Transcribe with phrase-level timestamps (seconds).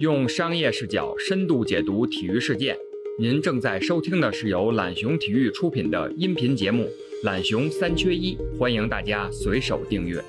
[0.00, 2.74] 用商业视角深度解读体育事件。
[3.18, 6.84] 您正在收听的是由懒熊体育出品的音频节目
[7.22, 10.24] 《懒熊三缺一》，欢迎大家随手订阅。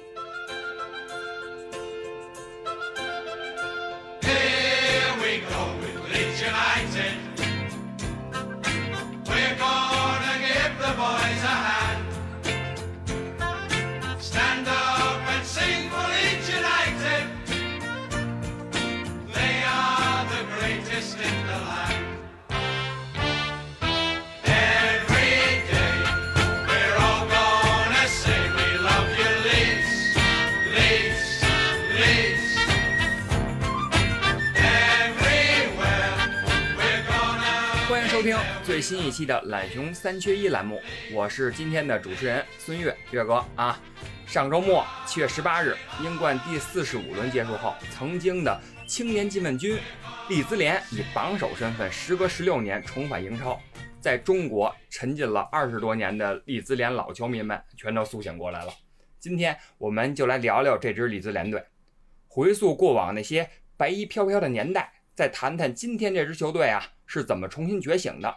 [39.11, 43.77] 一期的懒熊三缺一栏目，我是今天的主持人孙悦，悦哥啊。
[44.25, 48.57] 上周末七月十八日，英冠第四十五轮结束后，曾经的
[48.87, 49.77] 青年金问军
[50.29, 53.59] 利兹联以榜首身份，时隔十六年重返英超。
[53.99, 58.71] 在中国沉浸了二十多年的利兹联老球迷们全都苏醒过来了。
[59.19, 61.61] 今天我们就来聊聊这支利兹联队，
[62.29, 68.33] 回溯过往那些白衣飘飘的年代，再谈谈今天这支球队啊是怎么重新觉醒的，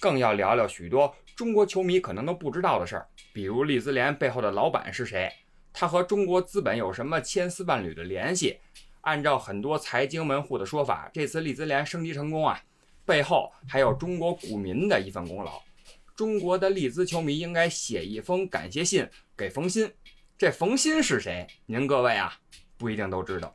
[0.00, 5.30] 更要聊聊许多中国球迷可能都不知道的事儿，比如利兹联背后的老板是谁，
[5.72, 8.58] 他和中国资本有什么千丝万缕的联系。
[9.02, 12.60] 按照很多财经门户的说法，这次利兹联升级成功啊，
[13.06, 15.62] 背后还有中国股民的一份功劳。
[16.14, 19.90] 中国的利兹球迷应该写一封感谢信给冯鑫。
[20.36, 21.46] 这冯鑫是谁？
[21.64, 22.34] 您各位啊
[22.76, 23.54] 不一定都知道，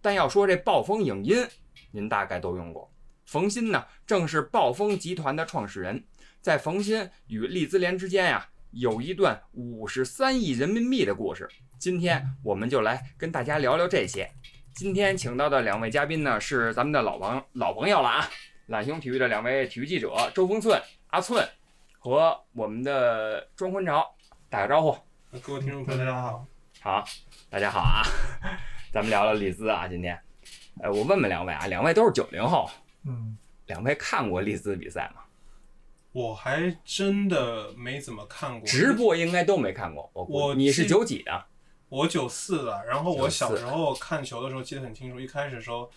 [0.00, 1.44] 但要说这暴风影音，
[1.90, 2.88] 您大概都用过。
[3.24, 6.04] 冯鑫呢，正是暴风集团的创始人。
[6.40, 11.48] 在冯鑫与利兹联之间呀、有一段五十三亿人民币的故事。
[11.78, 14.30] 今天我们就来跟大家聊聊这些。
[14.74, 18.28] 今天请到的两位嘉宾呢，是咱们的老朋老朋友了啊，
[18.66, 21.48] 懒熊体育的两位体育记者周峰寸、阿寸
[21.98, 24.14] 和我们的庄坤潮，
[24.50, 24.96] 打个招呼。
[25.42, 26.46] 各位听众朋友，大家好。
[26.80, 27.04] 好，
[27.48, 28.02] 大家好啊，
[28.92, 30.18] 咱们聊聊利兹啊，今天，
[30.82, 32.68] 呃，我问问两位啊，两位都是九零后，
[33.06, 35.22] 嗯，两位看过利兹比赛吗？
[36.12, 38.92] 我还真的没怎么看过直。
[38.92, 41.44] 播应该都没看过，我我你是九几的？
[41.88, 45.90] 我九四的，然后我小时候看球的时候记得很清楚，一开始的时候，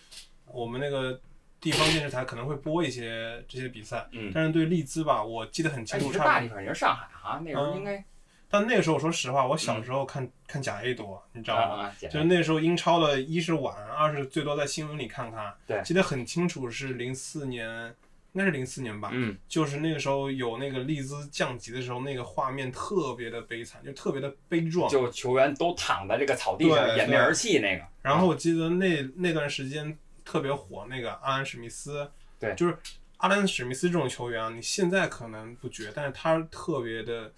[0.46, 1.20] 我们那个
[1.60, 6.18] 地方电视台可能会播一些这些比赛，嗯，但是对利兹吧，我记得很哎，清楚，你是。
[6.18, 7.40] 大地方，你是上海啊？
[7.44, 8.04] 那时候应该
[8.50, 11.92] 但那个时候，我说实话，我小时候看、看甲 A 多，你知道吗？
[12.00, 15.52] 就是那时候英超的，一是晚，二是最多在新闻里看看。
[15.66, 17.94] 对记得很清楚，是零四年，
[18.32, 19.10] 应该是零四年吧。
[19.12, 24.88] 嗯，就是那个时候有那个利兹降级的时候，那个画面特别的悲惨，就特别的悲壮。
[24.88, 27.84] 就球员都躺在这个草地上掩面而泣那个。
[28.00, 32.10] 然后我记得那那段时间特别火，那个阿兰史密斯，
[32.40, 32.74] 对就是
[33.18, 37.30] 阿兰史密斯这种球员啊，你现在可能不觉，但是他特别的，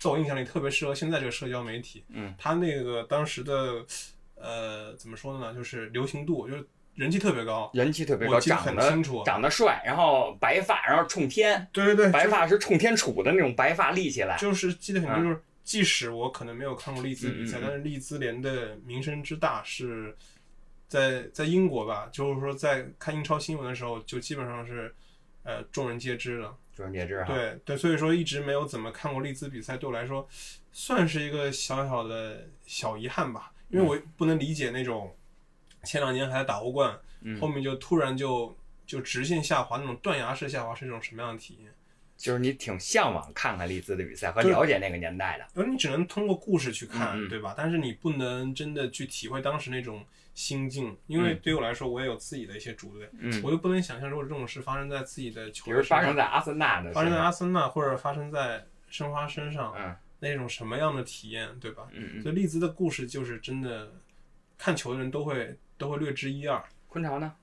[0.00, 2.04] 在我印象里特别适合现在这个社交媒体。
[2.08, 3.84] 嗯，他那个当时的
[4.36, 7.70] 呃怎么说呢，就是流行度，就是人气特别高。
[7.74, 14.36] 人气特别高，我记得长得很清楚长得帅，然后白发，然后冲天，对对对，白发是冲天杵的那种白发立起来。
[14.38, 15.24] 就是记得很清楚。
[15.24, 20.16] 就是即使我可能没有看过利兹比赛，嗯嗯嗯但是利兹联的名声之大是
[20.88, 24.94] 在在英国吧，就是说在看英超新闻的时候，就基本上是
[25.42, 26.54] 呃众人皆知的。
[27.26, 30.26] 对对，所以说一直没有怎么看过利兹比赛，对我来说
[30.72, 35.14] 算是一个小小的小遗憾吧，因为我不能理解那种
[35.84, 38.56] 前两年还在打欧冠，嗯后面就突然就
[38.86, 41.72] 就直线下滑那种断崖式下滑是一种什么样的体验？
[42.16, 45.46] 就是你挺向往看看利兹的比赛和了解那个年代的。
[45.54, 47.54] 而你只能通过故事去看，嗯嗯对吧？
[47.56, 50.04] 但是你不能真的去体会当时那种
[50.38, 51.40] 心境，因为嗯。
[51.42, 59.96] 对于我来说，我也有自己的一些主队，嗯，我就不能想象如果这种事发生在自己的球比如队，发生在阿森纳的，发生在阿森纳或者发生在申花身上，嗯。
[60.20, 61.88] 那种什么样的体验，对吧？
[62.22, 63.92] 所以利兹的故事就是真的，
[64.56, 66.62] 看球的人都会都会略知一二。
[66.86, 67.34] 昆潮呢？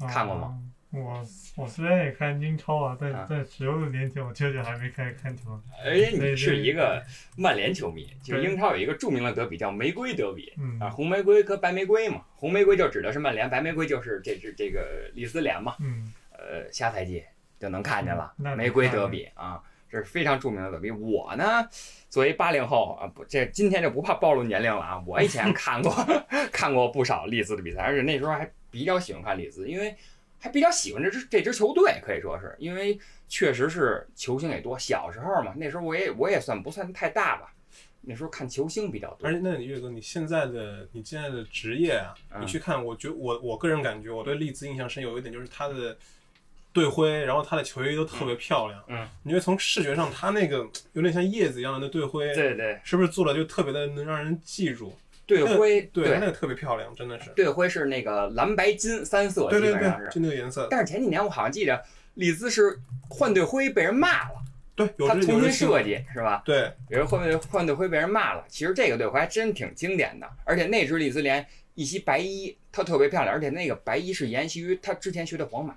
[0.00, 0.48] 看过吗？
[0.48, 1.22] 啊我
[1.56, 5.60] 我虽然也看英超啊，但啊但十六年前我确实还没开始看球。
[5.84, 7.02] 而且你是一个
[7.36, 15.74] 曼联球迷，就是英超有一个著名的德比叫玫瑰德比嗯啊，红玫瑰和白玫瑰嘛，红玫瑰就指的是曼联，白玫瑰就是这支这个利兹联嘛。
[15.80, 17.22] 嗯，呃，下赛季
[17.58, 19.60] 就能看见了玫瑰德比啊，
[19.90, 20.90] 这是非常著名的德比。
[20.90, 21.68] 我呢，
[22.08, 25.02] 作为八零后啊，不，这今天就不怕暴露年龄了啊。
[25.06, 25.92] 我以前看过
[26.52, 29.94] 看过不少利兹的比赛，而且那时候还比较喜欢看利兹，因为
[30.38, 32.98] 还比较喜欢这支这支球队，可以说是因为
[33.28, 34.78] 确实是球星也多。
[34.78, 37.52] 小时候嘛，那时候我也我也算不算太大吧，
[38.02, 39.32] 那时候看球星比较多而。
[39.32, 45.96] 且，那你岳哥，你现在的你现在的职业啊，嗯你去看，我觉我我个人感觉，我对利兹印象深有一点就是他的
[46.72, 48.84] 队徽，然后他的球衣都特别漂亮。
[48.88, 54.94] 嗯，你觉得从视觉上，他那个有点像叶子一样的那队徽，对对，是不是做的就特别的能让人记住？
[55.26, 57.30] 队徽对，那个特别漂亮，真的是。
[57.30, 60.08] 队徽是那个蓝白金三色，对对对基本上，是。
[60.08, 60.68] 就那个颜色。
[60.70, 61.82] 但是前几年我好像记得
[62.14, 62.78] 利兹是
[63.08, 64.34] 换队徽被人骂了，
[64.74, 66.42] 对，他重新设计是吧？
[66.44, 68.44] 对，有人换队换队徽被人骂了。
[68.48, 71.44] 其实这个队徽还真挺经典的，而且那支利兹联
[71.74, 75.74] 一袭白衣，它特别漂亮，而且那个白衣是沿袭于他之前学的皇马，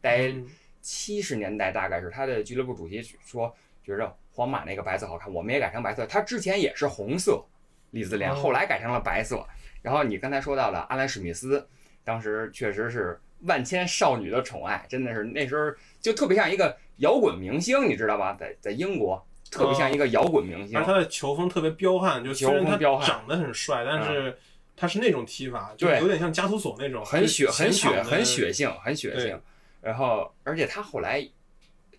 [0.00, 0.46] 在嗯
[0.80, 3.54] 七十年代大概是他的俱乐部主席说
[3.84, 6.06] 觉着皇马那个白色好看，我们也改成白色。
[6.06, 7.44] 他之前也是红色
[7.92, 9.46] 利兹联，哦后来改成了白色。
[9.80, 11.66] 然后你刚才说到的阿兰史密斯，
[12.04, 18.36] 当时确实是万千少女的宠爱，真的是那时候就特别像一个摇滚明星，你知道吧？
[18.38, 24.38] 在在英国特别像一个摇滚明星而，他的球风特别彪悍，就虽然他球风彪悍嗯长得很帅，但是
[24.76, 29.40] 他是那种踢法，就对有点像加图索那种，很血很血很血性，很血性。
[29.80, 31.28] 然后，而且他后来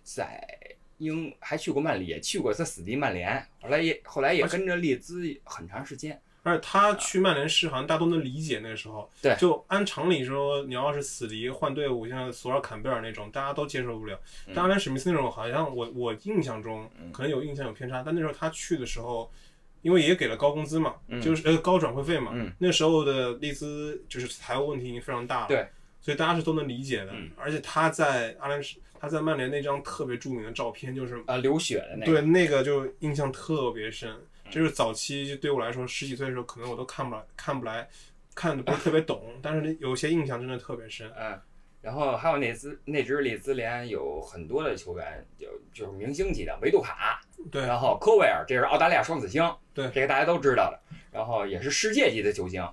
[0.02, 0.42] 在
[0.98, 6.20] 英还去过曼联，也去过他死敌曼联，后来也后来也跟着利兹很长时间。
[6.42, 9.34] 而且他去曼联是好像大家都能理解那个时候，对。
[9.36, 14.14] 就按常理说，你要是死敌换队伍，像索尔坎贝尔那种，大家都接受不了。
[14.46, 14.52] 嗯。
[14.54, 17.10] 但阿兰史密斯那种，好像我我印象中嗯。
[17.12, 19.32] 可能有印象有偏差，但那时候他去的时候，
[19.80, 21.18] 因为也给了高工资嘛，嗯。
[21.18, 22.52] 就是呃高转会费嘛，嗯。
[22.58, 25.66] 那时候的利兹就是财务问题已经非常大了，对，
[26.02, 27.12] 所以大家是都能理解的。
[27.14, 27.30] 嗯。
[27.38, 34.10] 而且他在阿兰史他在曼联那张特别著名的照片，就是呃，流血的那个，对，那个就印象特别深。
[34.50, 37.88] 就是早期就对我来说，十几岁的时候可能我都看不来，看不来，
[38.34, 41.10] 看的不是特别懂， 但是有些印象真的特别深。
[41.18, 41.38] 嗯。
[41.80, 47.20] 然后还有那支那支里兹联有很多的球员，就就是明星级的维杜卡，
[47.50, 49.42] 对，然后科威尔，这是澳大利亚双子星，
[49.74, 50.80] 对这个大家都知道的。
[51.12, 52.66] 然后也是世界级的球星。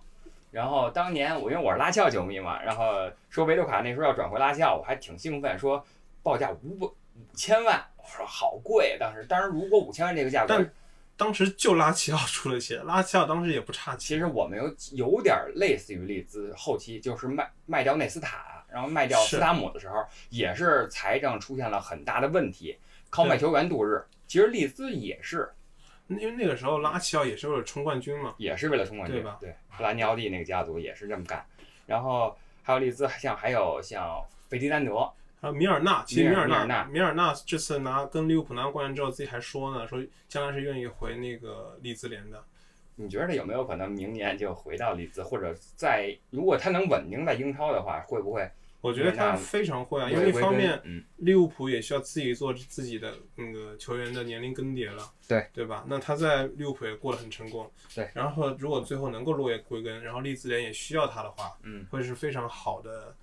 [0.50, 5.86] 然后当年我因为我是拉齐奥球迷嘛，然后说维杜卡那时候要转回拉齐奥，我还挺兴奋，说
[6.24, 8.98] 报价五百五千万，我说好贵。
[9.00, 10.74] 当时当然如果五千万这个价格但，
[11.18, 14.00] 当时就拉齐奥出了钱，拉齐奥当时也不差钱。
[14.00, 22.78] 其实我们有有点类似于利兹后期就是卖卖掉内斯塔，然后卖掉是斯塔姆的时候，也是财政出现了很大的问题，
[23.10, 24.04] 靠卖球员度日。
[24.26, 25.48] 其实利兹也是
[26.08, 28.34] 因为那个时候拉齐奥也是为了冲冠军嘛。
[28.38, 31.46] 也是为了冲冠军，对吧对，布兰尼奥蒂那个家族也是这么干。
[31.86, 35.08] 然后还有利兹，像还有像费迪南德，
[35.42, 42.44] 还有米尔纳，其实米尔纳米尔纳这次拿跟利物浦拿冠军之后，自己还说呢，说将来是愿意回那个利兹联的。
[42.96, 48.48] 你觉得有没有可能明年就回到利兹，或者在如果他能稳定在英超的话，会不会
[48.82, 55.84] 我觉得他非常会啊，因为一方面嗯利物浦也需要自己做自己的那个球员的年龄更迭了，对对吧？
[55.88, 58.08] 那他在利物浦也过得很成功，对。
[58.14, 63.16] 然后如果最后能够落叶归根，然后利兹联也需要他的话，嗯，会是非常好的，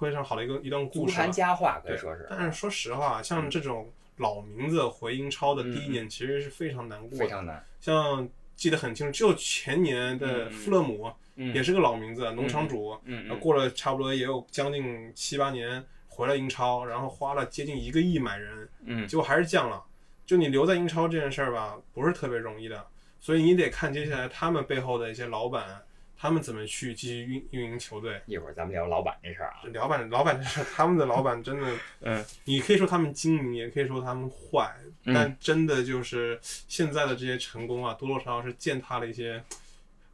[0.00, 1.22] 非常好的一个一段故事了。
[1.22, 7.16] 坛佳话可以对说是，但是说实话，像这种老名字回英超的第一嗯年，其实是非常难过的。
[7.16, 7.64] 非常难。
[7.80, 12.98] 像记得很清楚，就前年的嗯富勒姆嗯也是个老名字，农场主。
[13.40, 19.82] 过了差不多也有将近七八年回了英超，然后花了接近一个亿买人，嗯结果还是降了。
[20.26, 22.86] 就你留在英超这件事儿吧，不是特别容易的，
[23.18, 25.82] 所以你得看接下来他们背后的一些老板，
[26.20, 28.20] 他们怎么去继续运运营球队。
[28.26, 29.62] 一会儿咱们聊老板这事儿啊。
[29.72, 34.70] 老板，老板这事儿， 他们的老板真的， 嗯，你可以说他们精明，也可以说他们坏，
[35.04, 39.42] 嗯但真的就是现在的这些成功啊，多多少少是践踏了一些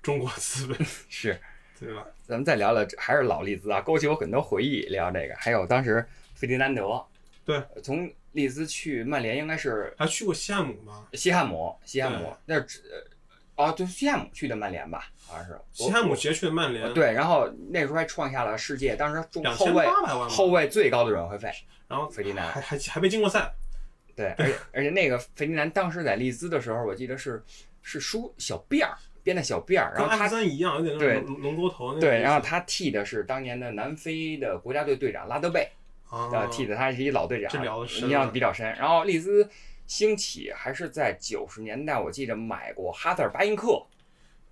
[0.01, 0.79] 中国资本，
[1.11, 1.37] 是，
[1.81, 2.07] 对吧？
[2.25, 4.83] 咱们再聊聊，还是老利兹啊，勾起我很多回忆。
[4.87, 7.05] 聊这个，还有当时费迪南德，
[7.45, 11.09] 对，从利兹去曼联应该是还去过西汉姆吗？
[11.15, 12.65] 西汉姆，西汉姆对那
[13.57, 19.87] 只哦，对，西汉姆去的曼联吧，好像是西汉姆直接去的曼联，对，然后那时候还创下了世界当时中后卫
[20.29, 21.51] 后卫最高的转会费。
[21.89, 23.55] 然后费迪南还还还被进过赛，
[24.17, 27.41] 对， 而且而且那个费迪南当时在利兹的时候，我记得是
[27.81, 35.71] 是梳小辫儿编的小辫儿，然后他森一样，有点那对种龙龙沟头那个对，然后他替的是当年的南非的国家队队长拉德贝，
[36.11, 38.67] 啊呃，替的他是一老队长，这聊得深印象比较深。
[38.75, 39.49] 然后利兹
[39.87, 43.81] 兴起还是在九十年代，我记得买过哈特尔巴因克，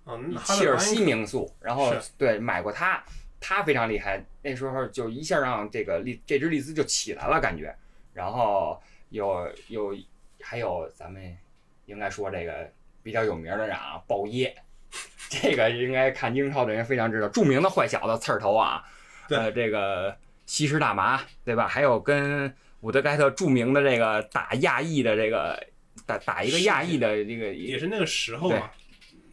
[0.05, 3.03] 嗯，切尔西名宿，然后对买过他，
[3.39, 7.75] 他非常厉害，那时候就一下让这个利这支利兹就起来了感觉，
[8.13, 9.95] 然后有有
[10.41, 11.37] 还有咱们
[11.85, 12.71] 应该说这个
[13.03, 14.55] 比较有名的人啊，鲍耶，
[15.29, 18.83] 这个应该看英超的人非常知道，著名的坏小子刺儿头啊，
[19.27, 19.37] 对。
[19.37, 20.15] 呃，这个
[20.45, 21.67] 吸食大麻对吧？
[21.67, 25.59] 还有跟伍德盖特著名的这个打亚裔的这个
[26.05, 28.69] 打打一个亚裔的这个也是那个时候嘛，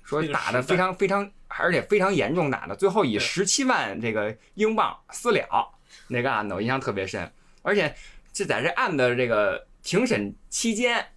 [0.02, 5.71] 说打的非常非常，而且非常严重打的，最后以对十七万这个英镑私了
[6.09, 7.30] 那个案子，我印象特别深。
[7.61, 7.94] 而且
[8.32, 11.09] 这在这案子这个庭审期间，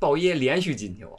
[0.00, 1.16] 鲍耶连续进球，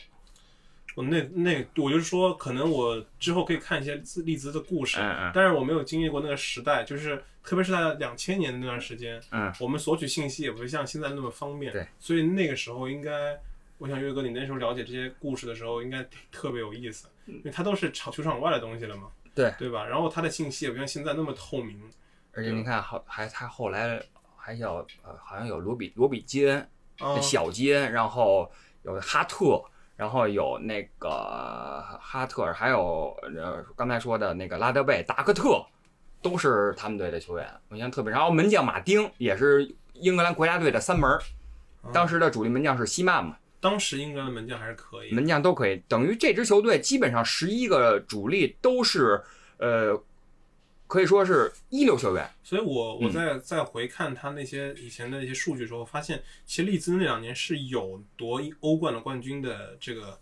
[0.96, 5.32] 我那那我就是说，可能我之后可以看一些自利兹的故事，嗯嗯。
[5.34, 13.40] 但是我没有经历过那个时代，就是特别是在两千年那段时间，嗯，我们索取信息也不会像现在那么方便，对，所以那个时候应该，
[13.78, 19.54] 我想岳哥，你那时候了解这些故事的时候，应该特别有意思，因为它都是场球场外的东西了嘛，嗯对。
[19.58, 19.86] 对吧？
[19.86, 21.80] 然后它的信息也不像现在那么透明，
[22.34, 24.02] 而且你看好还他后来
[24.36, 26.70] 还有呃好像有罗比罗比基恩、
[27.00, 28.52] 啊，小基恩，然后
[28.84, 29.64] 有哈特。
[29.96, 31.10] 然后有那个
[32.00, 35.64] 哈特，还有呃刚才说的那个拉德贝、达克特，
[36.22, 38.12] 都是他们队的球员，我印象特别。
[38.12, 41.10] 然后门将马丁也是英格兰国家队的三门
[41.94, 49.22] 当时的主力门将是西曼嘛，当时英格兰门将还是可以，门将都可以，等于这支球队基本上十一个主力都是
[49.58, 50.00] 呃，
[50.92, 52.30] 可以说是一流球员。
[52.44, 60.20] 所以我我嗯在在回看他那些以前的一些数据的时候，发现其实利兹那两年是有夺欧冠的冠军的这个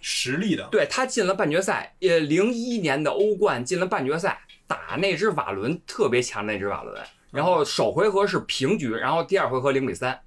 [0.00, 0.66] 实力的。
[0.70, 10.18] 对他进了半决赛，呃，零一年的欧冠进了半决赛，打那只瓦伦特别强的那只瓦伦，然后首回合是平局，然后第二回合零比三，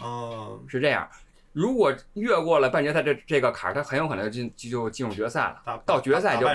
[0.00, 1.08] 哦、是这样。
[1.58, 5.82] 如果越过了半决赛这这个坎儿，他很有可能进就就进入决赛了。
[5.84, 6.46] 到决赛就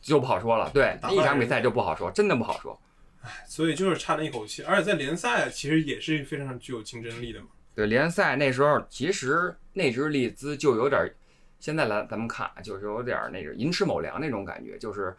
[0.00, 2.80] 就不好说了，对，打一场比赛就不好说，真的不好说。
[3.22, 4.62] 唉所以就是差那一口气。
[4.62, 7.48] 而且在联赛其实也是非常具有竞争力的嘛。
[7.74, 11.12] 对联赛那时候，其实那支利兹就有点儿，
[11.58, 15.16] 现在来咱们看啊，就是有点儿那个寅吃卯粮那种感觉，就是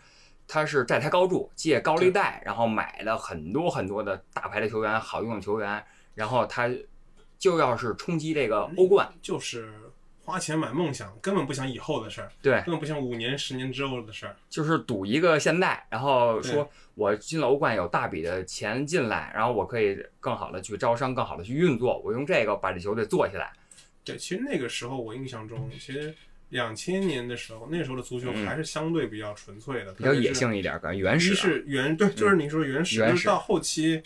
[0.47, 5.83] 他是债台高筑，借高利贷，然后买了很多很多的大牌的球员、好用的球员，
[6.15, 6.69] 然后他
[7.43, 9.73] 就要是冲击这个欧冠，就是
[10.23, 14.33] 花钱买梦想，根本不想以后的事儿，对，根本不想五年、十年之后的事儿。
[14.49, 23.51] 就是赌一个现在，然后说我进了欧冠有大笔的钱进来，然后我可以更好的去招商，更好的去运作，我用这个把这球队做起来。
[24.05, 26.15] 对，其实那个时候我印象中，其实
[26.47, 31.35] 两千年的时候，那时候的足球嗯还是相对比较纯粹的，比较野性一点，感觉原始啊。
[31.35, 34.01] 是原对，就是你说原始，原始就是到后期，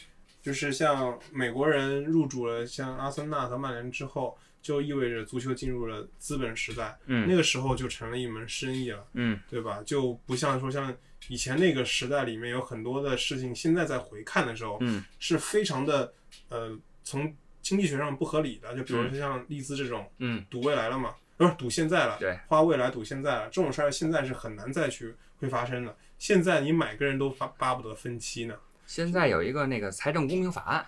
[0.48, 9.84] 就是像美国人入主了像阿森纳和曼联之后，就意味着足球进入了资本时代，那嗯个时候就成了一门生意了，嗯，对吧？
[9.86, 10.96] 就不像说像
[11.27, 16.13] 以前那个时代里面有很多的事情，现在在回看的时候，嗯，是非常的
[16.48, 16.74] 呃，
[17.04, 25.94] 从经济学上不合理的，就比如说像利兹这种，嗯，赌未来了嘛，不是赌现在了，对，花未来赌现在了，这种事儿现在是很难再去会发生的。
[26.18, 28.56] 现在你每个人都巴巴不得分期呢。
[28.88, 30.84] 现在有一个那个财政公平法案，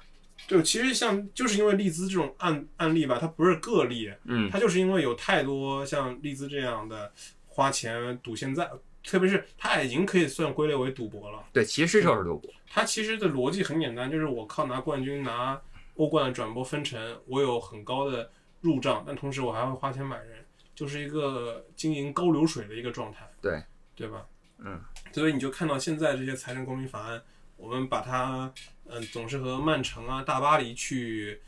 [0.47, 7.11] 对，其实像就是因为利兹这种案案例吧，它不是个例，嗯，它就是因为有太多像利兹这样的
[7.45, 8.67] 花钱赌现在，
[9.03, 11.43] 特别是它已经可以算归类为赌博了。
[11.51, 15.61] 对，其实就是赌博，它其实的逻辑很简单，就是我靠拿冠军、拿
[15.95, 23.61] 欧冠的转播分成，我有很高的入账，但同时我还会花钱买人，就是一个经营高流水的一个状态，对，
[23.93, 24.25] 对吧？
[24.59, 27.21] 嗯，所以你就看到现在这些财政公平法案，
[27.59, 28.51] 我们把它，
[28.85, 31.39] 嗯、总是和曼城啊、大巴黎去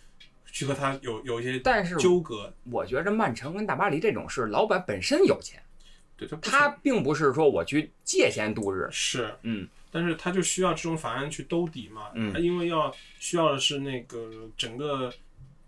[0.51, 5.61] 去和它有有一些但是纠葛，我觉着曼城跟大巴黎这种是老板本身有钱，
[6.17, 15.11] 对，他他并不是说我去借钱度日，是嗯，但是他就需要这种法案去兜底嘛，嗯他因为要需要的是那个整个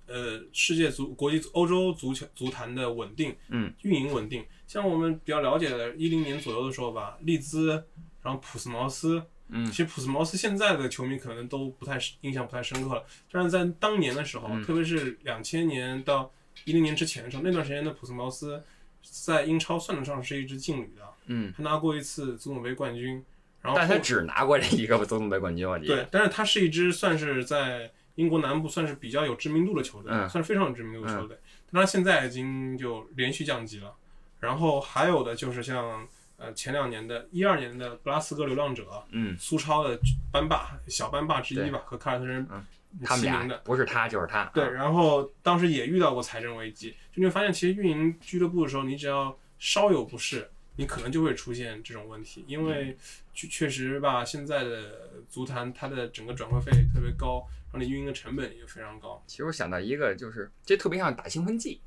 [0.08, 4.46] 呃世界足国际欧洲足球足坛的稳定，嗯，运营稳定。
[4.68, 7.86] 像我们比较了解的，一零年左右的时候吧，利兹，
[8.22, 9.24] 然后普斯茅斯，
[9.54, 16.32] 嗯其实普斯茅斯现在的球迷可能都不太印象不太深刻了，但是在当年的时候，嗯特别是两千年到
[16.66, 18.62] 一零年之前的时候，那段时间的普斯茅斯
[19.02, 23.24] 在英超算得上是一支劲旅的，嗯，他拿过一次足总杯冠军。
[23.62, 31.38] 然后但他只拿过这一个足总杯冠军，我记得，对，但是他是一支算是在英国南部算是比较有知名度的球队，嗯算是非常有知名度的球队。
[31.72, 33.94] 但他现在已经就连续降级了。
[34.42, 36.06] 然后还有的就是像
[36.44, 39.98] 呃前两年的一二年的格拉斯哥流浪者，嗯，苏超的
[40.32, 42.66] 班霸小班霸之一吧，和凯尔特人嗯
[43.04, 43.58] 他们俩齐名的。
[43.60, 52.96] 不是他就是他，对，啊然后当时也遇到过财政危机，就你会发现，其实运营俱乐部的时候，你只要稍有不适，你可能就会出现这种问题，因为
[53.34, 59.24] 确确实吧，现在的足坛它的整个转会费特别高，然后你运营的成本也非常高。
[59.26, 61.82] 其实我想到一个，就是这特别像打兴奋剂，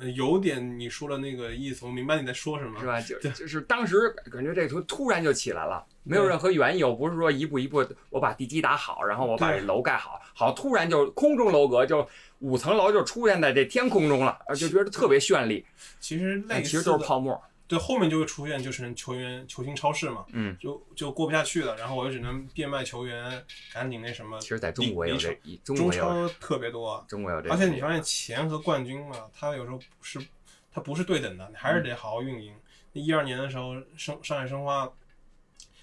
[0.00, 2.86] 呃有点你说的那个意思，我明白你在说什么是。
[2.86, 3.00] 吧？
[3.00, 12.06] 就就是当时感觉这个图突然就起来了，没有任何缘由，不是说一步一步我把地基打好，然后我把这楼盖好，好突然就空中楼阁就
[12.38, 15.64] 五层楼就出现在这天空中了，呃就觉得特别绚丽，
[15.98, 17.40] 其实类似其实都是泡沫。
[17.68, 23.44] 对，后面就会出现就是球员球星超市嘛，嗯，就就过不下去了，然后我就只能变卖球员，
[23.74, 24.40] 赶紧那什么。
[24.40, 30.18] 其实在中国也有这，中超特别多，中国有这，而且你发现钱和冠军嘛，它有时候不是
[30.72, 32.54] 它不是对等的，你还是嗯得好好运营。
[32.94, 34.90] 那一二年的时候，上上海申花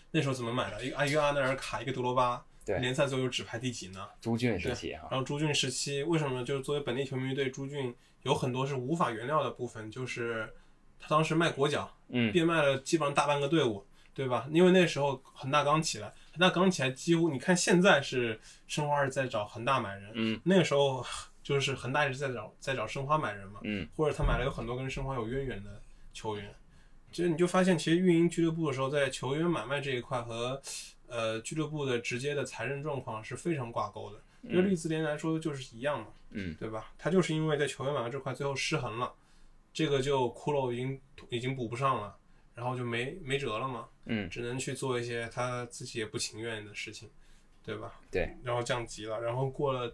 [0.09, 0.83] 那时候怎么买的？
[0.83, 4.07] 一个一个阿内尔卡，一个德罗巴，对联赛最后只排第几呢？
[4.19, 10.51] 朱俊时期啊，然后朱俊时期，为什么就是作为本地球迷对朱俊有很多是无法原谅的部分，就是
[10.99, 14.47] 他当时卖国脚，嗯，变卖了基本上大半个队伍，对吧？
[14.51, 20.39] 因为那时候恒大刚起来，恒大刚起来，几乎你看现在是申花是在找恒大买人，嗯。
[20.43, 21.05] 那个时候
[21.43, 25.81] 就是恒大一直在找在找申花买人嘛，嗯，或者他买了有很多跟申花有渊源的
[26.13, 26.53] 球员，
[27.11, 30.61] 其实你就发现，其实运营俱乐部的时候，在球员买卖这一块和
[31.07, 34.19] 呃俱乐部的直接的财政状况是非常挂钩的。
[34.47, 36.91] 对利兹联来说就是一样嘛，嗯，对吧？
[36.99, 39.11] 他就是因为在球员买卖这块最后失衡了，
[39.75, 42.15] 这个就骷髅已经已经补不上了，
[42.55, 47.09] 然后就没没辙了嘛，嗯，只能去做一些他自己也不情愿的事情，
[47.61, 47.99] 对吧？
[48.09, 49.93] 对，然后降级了，然后过了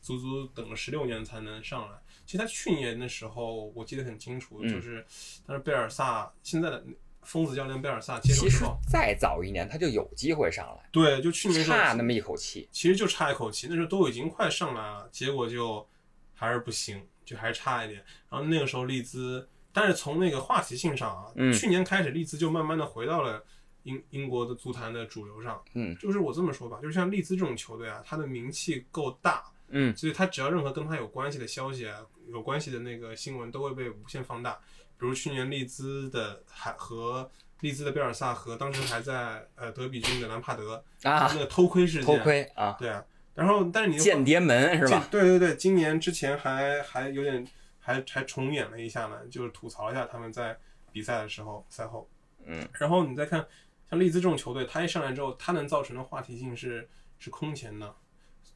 [0.00, 1.98] 足足等了十六年才能上来。
[2.24, 5.04] 其实他去年的时候我记得很清楚，嗯就是
[5.46, 6.82] 但是贝尔萨现在的
[7.20, 12.66] 疯子教练贝尔萨接手其实之后，再早一年他就有机会上来，对，就去年差那么一口气。
[12.72, 15.86] 其实就差一口气，那时候都已经快上来了，结果就
[16.34, 18.02] 还是不行，就还是差一点。
[18.30, 23.44] 然后那个时候利兹，但是从那个话题性上啊，嗯去年开始利兹就慢慢的回到了
[23.82, 25.62] 英英国的足坛的主流上。
[25.74, 34.58] 嗯就是我这么说吧，就是像利兹这种球队啊，他的名气够大，嗯所以他只要任何跟他有关系的消息啊，有关系的那个新闻都会被无限放大。
[34.98, 37.30] 比如去年利兹的还和
[37.60, 43.04] 利兹的贝尔萨和当时还在呃德比郡的兰帕德啊那，个偷窥事件，偷窥啊，对啊，
[43.38, 45.06] 然后但是你间谍门是吧？
[45.12, 47.46] 对对对，今年之前还还有点
[47.78, 50.58] 还还重演了一下呢，就是吐槽一下他们在
[50.90, 52.10] 比赛的时候赛后，
[52.44, 53.46] 嗯，然后你再看
[53.88, 56.88] 像利兹这种球队，他一上来之后，他能造成的话题性是
[57.20, 57.94] 是空前的，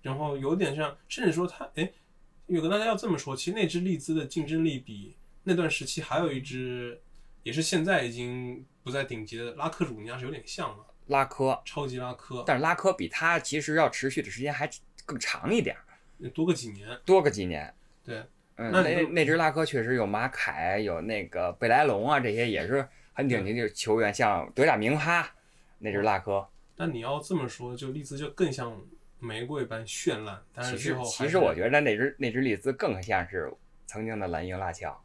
[0.02, 1.88] 然后有点像，甚至说他哎，
[2.48, 5.14] 有跟大家要这么说，其实那支利兹的竞争力比
[5.44, 7.00] 那段时期还有一支
[7.44, 14.68] 也是现在已经不在顶级的拉克鲁尼亚是有点像了，拉科，超级拉科，但是拉科比他其实要持续的时间还
[15.06, 17.72] 更长一点儿，多个几年，多个几年。
[18.04, 18.16] 对，
[18.56, 25.32] 嗯，那那那支拉科确实有马凯，有那个贝莱龙啊，这些也是很顶级的球员，像德甲明哈
[25.78, 26.44] 那支拉科。
[26.74, 28.76] 但你要这么说，就利兹就更像
[29.20, 33.52] 玫瑰般绚烂，但是其实我觉得那支那支利兹更像是
[33.86, 35.00] 曾经的蓝鹰拉乔，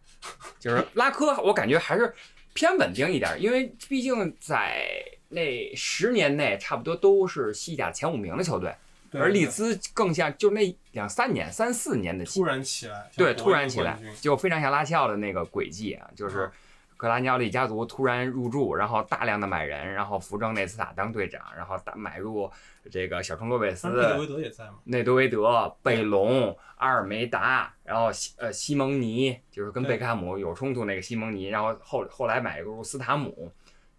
[0.59, 2.11] 就是拉科，我感觉还是
[2.53, 8.73] 偏稳定一点，因为毕竟在那十年内差不多都是西甲前五名的球队，
[9.13, 16.49] 而利兹更像就那两三年、三四年的突然起来，对，突然起来就非常像拉乔的那个轨迹啊，就是
[16.95, 22.49] 格拉尼奥利家族突然入驻，然后大量的买人，然后扶正内斯塔当队长，然后打买入
[22.89, 33.51] 这个小冲洛贝斯、内德维德也在嘛，内德维德、贝隆、阿尔梅达，然后西呃西蒙尼，就是跟贝克汉姆有冲突那个西蒙尼，然后后后来买入斯塔姆，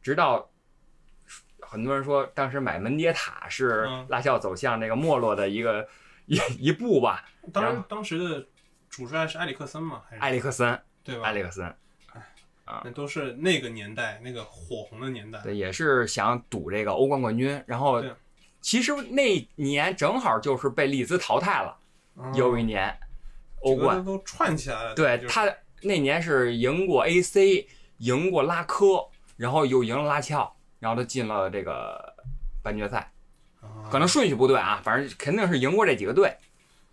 [0.03, 0.51] 直到
[1.69, 5.87] 很多人说当时买门迭塔是嗯拉肖走向那个没落的一个
[6.27, 8.47] 一一步吧，当然当时的
[8.89, 11.29] 主帅是埃里克森嘛，还是埃里克森，对吧？
[11.29, 11.75] 埃里克森。
[12.85, 17.65] 那都是那个年代那个火红的年代，对，也是想赌这个欧冠冠军。
[17.67, 18.05] 然后，
[18.61, 21.75] 其实那年正好就是被利兹淘汰了，
[22.19, 22.95] 嗯有一年
[23.63, 24.95] 欧冠，都串起来了。
[24.95, 25.51] 就是对他
[25.81, 27.67] 那年是赢过 AC，
[28.01, 29.03] 赢过拉科，
[29.39, 32.15] 然后又赢了拉乔，然后他进了这个
[32.63, 33.11] 半决赛。
[33.61, 36.33] 啊可能顺序不对啊，反正肯定是赢过这几个队。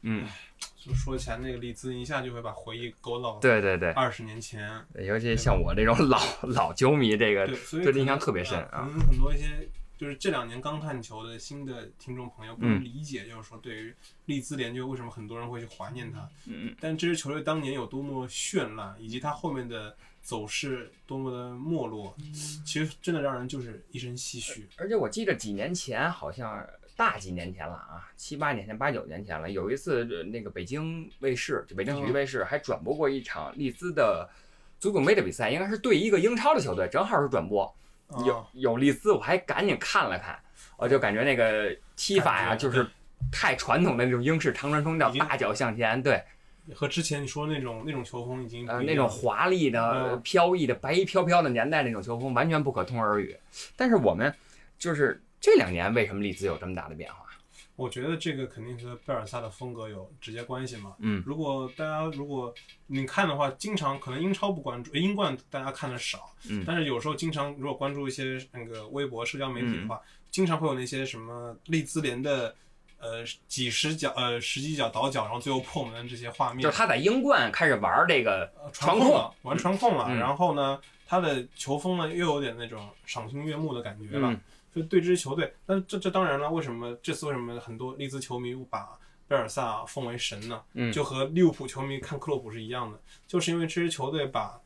[0.02, 0.28] 嗯，
[0.76, 4.70] 就说起来那个利兹，一下就会把回忆勾到对对对，二十年前。
[4.96, 9.46] 尤其像我这种老老球迷，这个对，印象特别深呃啊可能很多一些
[9.96, 13.96] 就是这两年刚看球的新的听众朋友不能嗯理解，就是说对于
[14.26, 16.20] 利兹联就为什么很多人会去怀念他。
[16.48, 22.18] 嗯嗯，但这支球队当年有多么绚烂，以及他后面的走势多么的没落，
[22.66, 24.68] 其实真的让人就是一身唏嘘。
[24.76, 34.28] 而且我记得几年前，好像大几年前了啊，七八年前、八九年前了，有一次呃那个北京卫视，就北京体育卫视还转播过一场利兹的
[34.80, 37.72] 足总杯的比赛，应该是对一个英超的球队，正好是转播，
[38.26, 40.40] 有啊有利兹，我还赶紧看了看，
[40.76, 42.90] 我就感觉那个踢法呀，就是
[43.32, 46.24] 太传统的那种英式长传冲吊，大脚向前，对，
[46.74, 53.38] 和之前你说那种那种球风已经呃，那种华丽的、嗯飘逸的、白衣飘飘的年代那种球风，完全不可同日而语。
[53.76, 54.34] 但是我们
[54.80, 57.20] 就是这两年，为什么利兹有这么大的变化？
[57.76, 60.96] 我觉得这个肯定和贝尔萨的风格有直接关系嘛。
[61.00, 62.54] 嗯如果大家如果
[62.88, 70.02] 你看的话，经常可能英超不关注，英冠大家看的少，嗯但是有时候经常如果关注一些那个微博社交媒体的嗯话，
[70.32, 72.56] 经常会有那些什么利兹联的
[73.06, 84.32] 呃几十脚呃十几脚倒脚，然后最后破门这些画面，就是他在英冠开始玩这个呃传控玩传控了，嗯然后呢，他的球风呢又有点那种赏心悦目的感觉了。
[84.32, 84.42] 嗯
[84.76, 88.90] 就对这支球队，那这这当然了，为什么这次为什么很多利兹球迷把
[89.26, 90.62] 贝尔萨奉为神呢？
[90.74, 94.60] 嗯就和利物浦球迷看克洛普是一样的，就是因为这支球队把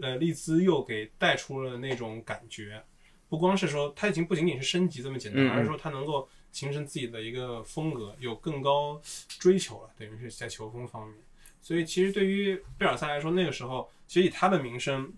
[0.00, 2.80] 呃利兹又给带出了那种感觉，
[3.28, 9.00] 不光是说他已经不仅仅是升级这么简单，而是说他能够形成自己的一个风格，有更高
[9.38, 11.16] 追求了，等于是在球风方面。
[11.60, 15.12] 所以其实对于贝尔萨来说，那个时候其实以他的名声，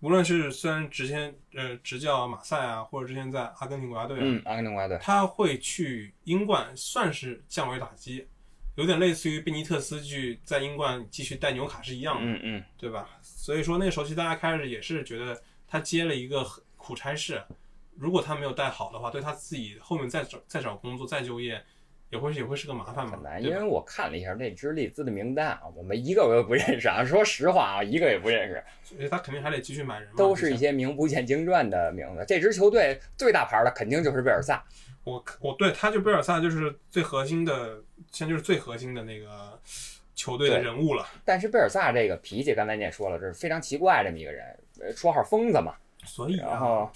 [0.00, 8.26] 无论是虽然之前呃执教马赛啊，或者之前在阿根廷国家队啊，嗯，阿根廷国家队，他会去英冠算是降维打击，
[8.76, 13.08] 有点类似于贝尼特斯去在英冠继续带纽卡是一样的，嗯嗯，对吧？
[13.22, 16.44] 所以说那个时候其实大家开始也是觉得他接了一个
[16.76, 17.42] 苦差事，
[17.98, 21.60] 如果他没有带好的话，对他自己后面再找再找工作再就业，
[22.10, 27.04] 也会也会是个麻烦嘛很，难，因为我看了一下这支利兹的名单啊，我们一个我也不认识啊。
[27.04, 32.24] 说实话啊，一个也不认识，所以他肯定还得继续买人嘛，都是一些名不见经传的名字。
[32.26, 34.64] 这支球队最大牌的肯定就是贝尔萨，
[35.04, 37.82] 我我对他就贝尔萨就是最核心的，
[38.12, 39.60] 现在就是最核心的那个
[40.14, 41.06] 球队的人物了。
[41.24, 44.46] 但是贝尔萨这个脾气，刚才你也说了，这是非常奇怪这么一个人，
[44.80, 45.74] 呃绰号疯子嘛。
[46.04, 46.90] 所以啊，然后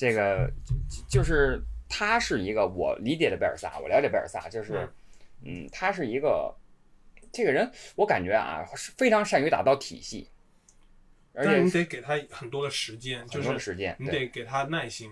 [0.00, 0.50] 这个
[0.88, 4.88] 就就是他是一个我理解的贝尔萨，我了解贝尔萨，就是
[5.44, 6.56] 嗯，他是一个
[7.30, 10.26] 这个人，我感觉啊是非常善于打造体系，
[11.34, 14.20] 而且你得给他很多的时间，就很多的是时间，你对。
[14.20, 15.10] 得给他耐心，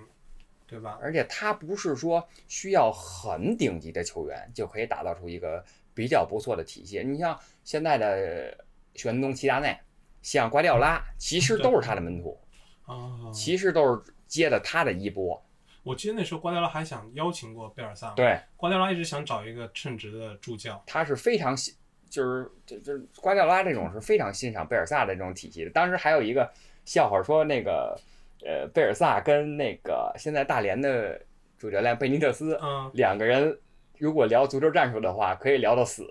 [0.66, 0.98] 对吧？
[1.02, 7.02] 而且他不是说需要很顶级的球员就可以打造出一个比较不错的体系。
[7.04, 9.78] 你像现在的玄宗齐达内，
[10.22, 12.40] 像瓜迪奥拉，其实都是他的门徒，
[12.86, 15.42] 啊，其实都是接的他的衣钵。
[15.82, 21.74] 我记得那时候瓜迪奥拉还想邀请过贝尔萨，，对，瓜迪奥拉一直想找一个称职的助教，他是非常欣，
[22.08, 25.70] 就是就就是瓜迪奥拉这种是非常欣赏贝尔萨的这种体系的。
[25.70, 26.48] 当时还有一个
[26.84, 27.98] 笑话说，那个
[28.44, 31.20] 呃贝尔萨跟那个现在大连的
[31.58, 33.58] 主教练贝尼特斯嗯，两个人。
[34.00, 36.08] 如果聊足球战术的话，可以聊到死。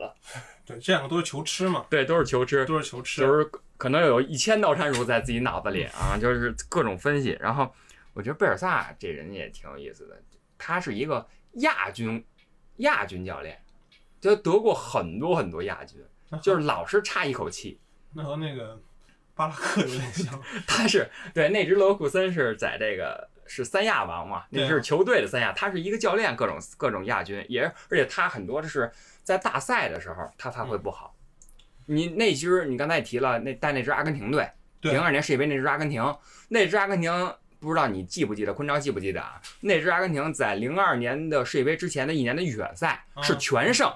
[0.66, 7.38] 对，这两个都是球痴嘛，对，都是球痴，都是球痴，就是可能有一千道战术在自己脑子里啊，就是各种分析。
[7.40, 7.74] 然后
[8.18, 10.20] 我觉得贝尔萨这人也挺有意思的，
[10.58, 11.24] 他是一个
[11.58, 12.26] 亚军
[12.78, 13.62] 亚军教练，
[14.20, 16.04] 就得过很多很多亚军，
[16.42, 17.80] 就是老是差一口气。
[18.14, 18.82] 那和那个
[19.36, 31.16] 巴拉克有点像， 他是对那支勒沃库森是在这个是三亚王嘛，那是球队的三亚，他是一个教练，各种各种亚军，也而且他很多的是在大赛的时候他发挥不好。
[31.86, 34.50] 你那支你刚才也提了，那带那支阿根廷队，
[34.82, 36.04] 零二年世界杯那支阿根廷，
[36.50, 37.12] 那支阿根廷
[37.60, 39.42] 不知道你记不记得，昆超记不记得啊？
[39.62, 43.92] 那支阿根廷在零二年的世界杯之前的一年的预选赛啊是全胜，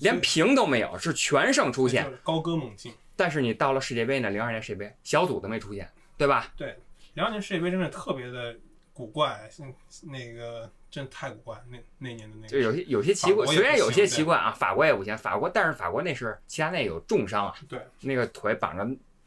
[0.00, 2.10] 连平都没有，是全胜出现就。
[2.10, 2.92] 是高歌猛进。
[3.14, 6.52] 但是你到了世界杯呢，零二年世界杯小组都没出现，对吧？
[6.56, 6.76] 对
[7.14, 8.54] 零二年世界杯真的特别的
[8.92, 18.86] 古怪，像那个真太古怪，那那年的那个就有些有些奇怪，虽然有些奇怪啊，法国也不行，法国但是法国那是齐达内有重伤啊，对，那个腿绑着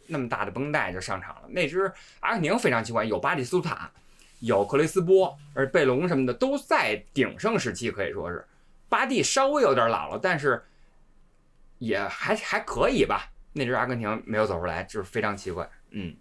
[0.10, 1.44] 那么大的绷带就上场了。
[1.50, 3.90] 那支阿根廷非常奇怪，有巴蒂斯塔，
[4.40, 8.46] 有克雷斯波，而贝隆什么的都在鼎盛时期，可以说是
[8.90, 10.64] 巴蒂稍微有点老了，但是
[11.78, 13.32] 也还还可以吧。
[13.54, 15.68] 那支阿根廷没有走出来，就是非常奇怪。
[15.92, 16.16] 嗯，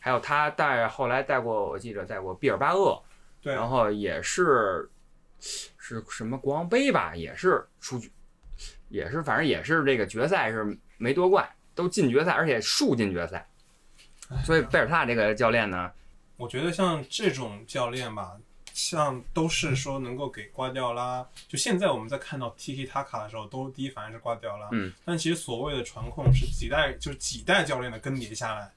[0.00, 3.02] 还有他带后来带过，我记得带过毕尔巴鄂，
[3.40, 4.88] 对，然后也是
[5.40, 8.10] 是什么国王杯吧，也是出局，
[8.88, 13.46] 也是反正也是这个决赛是没夺冠，都进决赛，而且数进决赛。
[14.44, 15.90] 所以贝尔萨这个教练呢，
[16.36, 18.32] 我觉得像这种教练吧，
[18.72, 24.68] 像都是说能够给瓜迪奥拉，就现在我们在看到 Tiki Taka 的时候，都第一反应是瓜迪奥拉。
[24.72, 24.92] 嗯。
[25.04, 28.72] 但其实所谓的传控是几代，就是几代教练的更迭下来，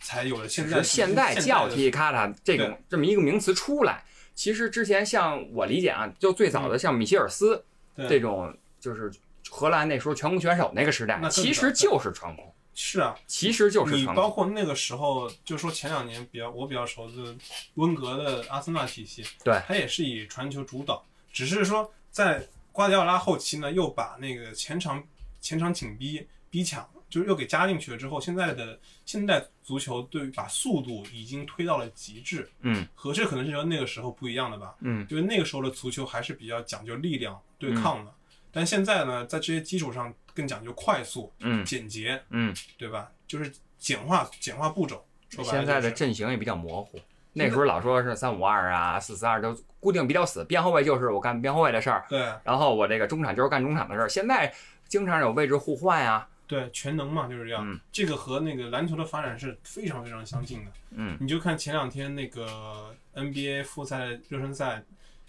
[0.00, 4.04] 才有了现在现在叫的 T 卡塔这种这么一个名词出来。
[4.34, 7.64] 其实之前像我理解啊，就最早的像米歇尔斯
[8.08, 9.12] 这种，就是
[9.54, 14.30] 荷兰那时候全攻全守那个时代那，其实就是传控，是啊，其实就是你包。
[14.30, 17.36] 括那个时候，就说前两年比较我比较熟的
[17.74, 25.04] 温格的阿森纳体系，对他也是以传球主导，只是说在瓜迪奥拉后期呢，又把那个前场
[25.42, 34.74] 前场紧逼逼抢，就是又给加进去了之后，现在的现代足球对把速度已经推到了极致，嗯和这可能是和那个时候不一样的吧。
[34.80, 38.14] 嗯就是那个时候的足球还是比较讲究力量对抗的，
[38.52, 43.10] 但现在呢，在这些基础上更讲究快速、嗯简洁，嗯，对吧？
[43.26, 45.04] 就是简化简化步骤。
[45.30, 47.00] 说白了现在的阵型也比较模糊。
[47.32, 54.08] 那时候老说是三五二啊、四四二都固定比较死，边后卫就是我干边后卫的事儿，对然后我这个中场就是干中场的事儿。
[54.08, 54.52] 现在
[54.86, 57.66] 经常有位置互换呀，对全能嘛，就是这样。
[57.66, 60.70] 嗯这个和那个篮球的发展是非常非常相近的。
[60.90, 64.82] 嗯你就看前两天那个 NBA 复赛热身赛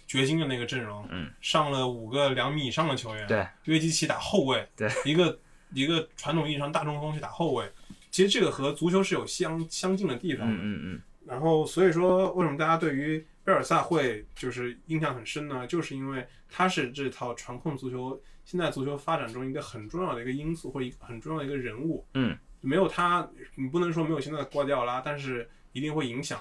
[0.06, 5.38] 掘金的那个阵容，嗯，上了五个两米以上的球员，对，约基奇打后卫，对，一个
[5.72, 7.70] 一个传统意义上大中锋去打后卫，
[8.10, 10.54] 其实这个和足球是有相相近的地方的。
[10.54, 15.66] 嗯嗯嗯然后所以说，为什么大家对于贝尔萨会就是印象很深呢？
[15.66, 22.06] 就是因为他是这套传控足球现在足球发展中一个很重要的一个因素，或一个很重要的一个人物。
[22.12, 26.38] 嗯，没有他，你不能说没有现在的瓜迪奥拉，但是一定会影响，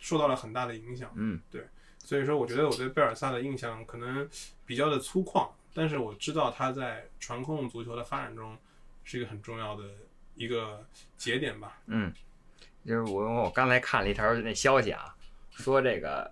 [0.00, 1.12] 受到了很大的影响。
[1.14, 1.40] 嗯
[2.04, 4.28] 所以说，我觉得我对贝尔萨的印象可能
[4.66, 8.54] 比较的粗犷，但是我知道他在传控足球的发展中
[9.04, 9.84] 是一个很重要的
[10.34, 10.84] 一个
[11.16, 11.78] 节点吧。
[11.86, 12.12] 嗯，
[12.84, 15.16] 就是我我刚才看了一条那消息啊，
[15.50, 16.30] 说这个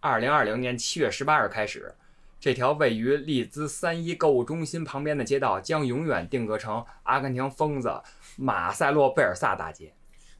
[0.00, 1.94] 二零二零年七月十八日开始，
[2.40, 8.02] 这条位于利兹三一购物中心旁边的街道将永远定格成阿根廷疯子
[8.36, 9.92] 马塞洛贝尔萨大街，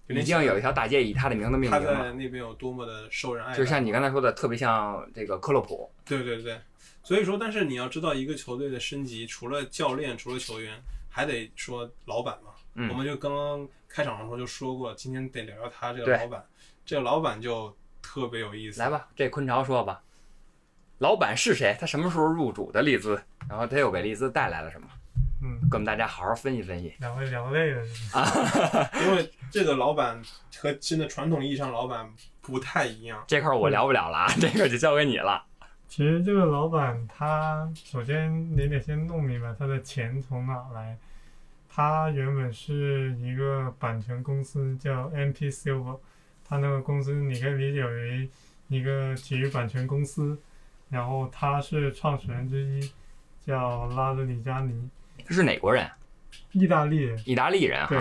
[0.09, 2.05] 已经有一条大街以他的名字命名了。
[2.05, 5.91] 在那边有多么的受人爱戴，就像你刚才说的，特别像这个克洛普。
[6.05, 6.61] 对对对，
[7.03, 12.51] 所以说，但是你要知道，一个球队的升级，除了教练，除了球员，还得说老板嘛。
[12.77, 16.45] 嗯我们就刚刚开场的时候就说过，今天得聊聊他这个老板，
[16.85, 18.81] 这个老板就特别有意思。
[18.81, 20.03] 来吧，这坤潮说吧，
[20.99, 21.77] 老板是谁？
[21.81, 23.23] 他什么时候入主的利兹？
[23.49, 24.89] 然后他又给利兹带来了什么？
[25.47, 26.95] 嗯，跟我们大家好好分析分析。
[27.01, 28.91] 两位聊累了是吧？
[29.05, 30.19] 因为这个老板
[30.57, 33.23] 和现在传统意义上老板不太一样。
[33.29, 35.45] 这块儿我聊不了了啊， 这个就交给你了。
[35.87, 40.97] 其实这个老板他首先你得先弄明白他的钱从哪来。
[41.69, 45.99] 他原本是一个版权公司叫 MP Silver，
[46.43, 48.31] 他那个公司你可以理解为
[48.69, 50.39] 一个体育版权公司，
[50.89, 52.91] 然后他是创始人之一，
[53.45, 54.89] 叫拉德里加尼，
[55.27, 55.89] 他是哪国人？
[56.53, 57.23] 意大利人。
[57.25, 57.99] 意大利人对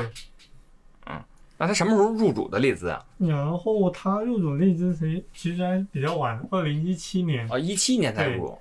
[1.08, 1.22] 嗯。，
[1.58, 3.04] 那他什么时候入主的利兹啊？
[3.18, 7.48] 然后他入主利兹其其实还比较晚，二零一七年。
[7.50, 8.60] 哦，一七年才入主。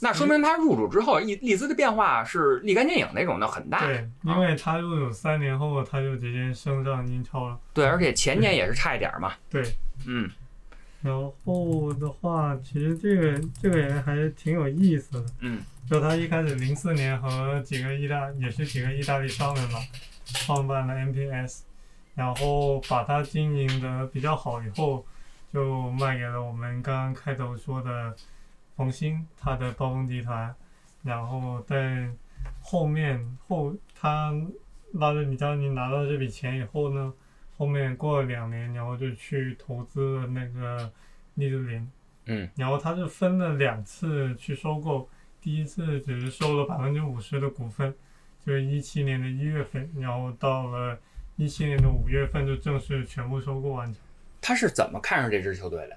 [0.00, 3.84] 那说明他入主之后，利利兹的变化是立竿见影那种的，很大。
[3.84, 7.58] 对，因为他入主三年后，他就直接升上英超了。
[7.74, 9.32] 对，而且前年也是差一点嘛。
[9.50, 9.60] 对，
[10.06, 10.30] 嗯
[11.00, 15.26] 然后的话，其实这个这个人还是挺有意思的。
[15.40, 19.78] 嗯，就他一开始零四年和几个意大也是几个意大利商人嘛，
[20.24, 21.60] 创办了 MPS，
[22.14, 25.06] 然后把它经营的比较好以后，
[25.52, 28.14] 就卖给了我们刚刚开头说的
[28.76, 30.52] 冯鑫他的暴风集团，
[31.04, 32.08] 然后在
[32.60, 34.32] 后面后他
[34.92, 37.12] 拉着米加尼拿到这笔钱以后呢，
[37.58, 40.90] 后面过了两年，然后就去投资了那个
[41.34, 41.90] 利兹联，
[42.26, 45.08] 嗯，然后他是分了两次去收购，
[45.40, 47.92] 第一次只是收了百分之五十的股份，
[48.46, 50.96] 就是一七年的一月份，然后到了
[51.34, 53.96] 一七年的五月份就正式全部收购完成。
[54.40, 55.96] 他是怎么看上这支球队的？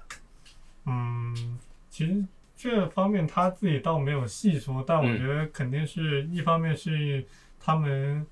[0.86, 2.24] 嗯，其实
[2.56, 7.24] 这方面他自己倒没有细说，但我嗯觉得肯定是一方面是
[7.60, 8.26] 他们，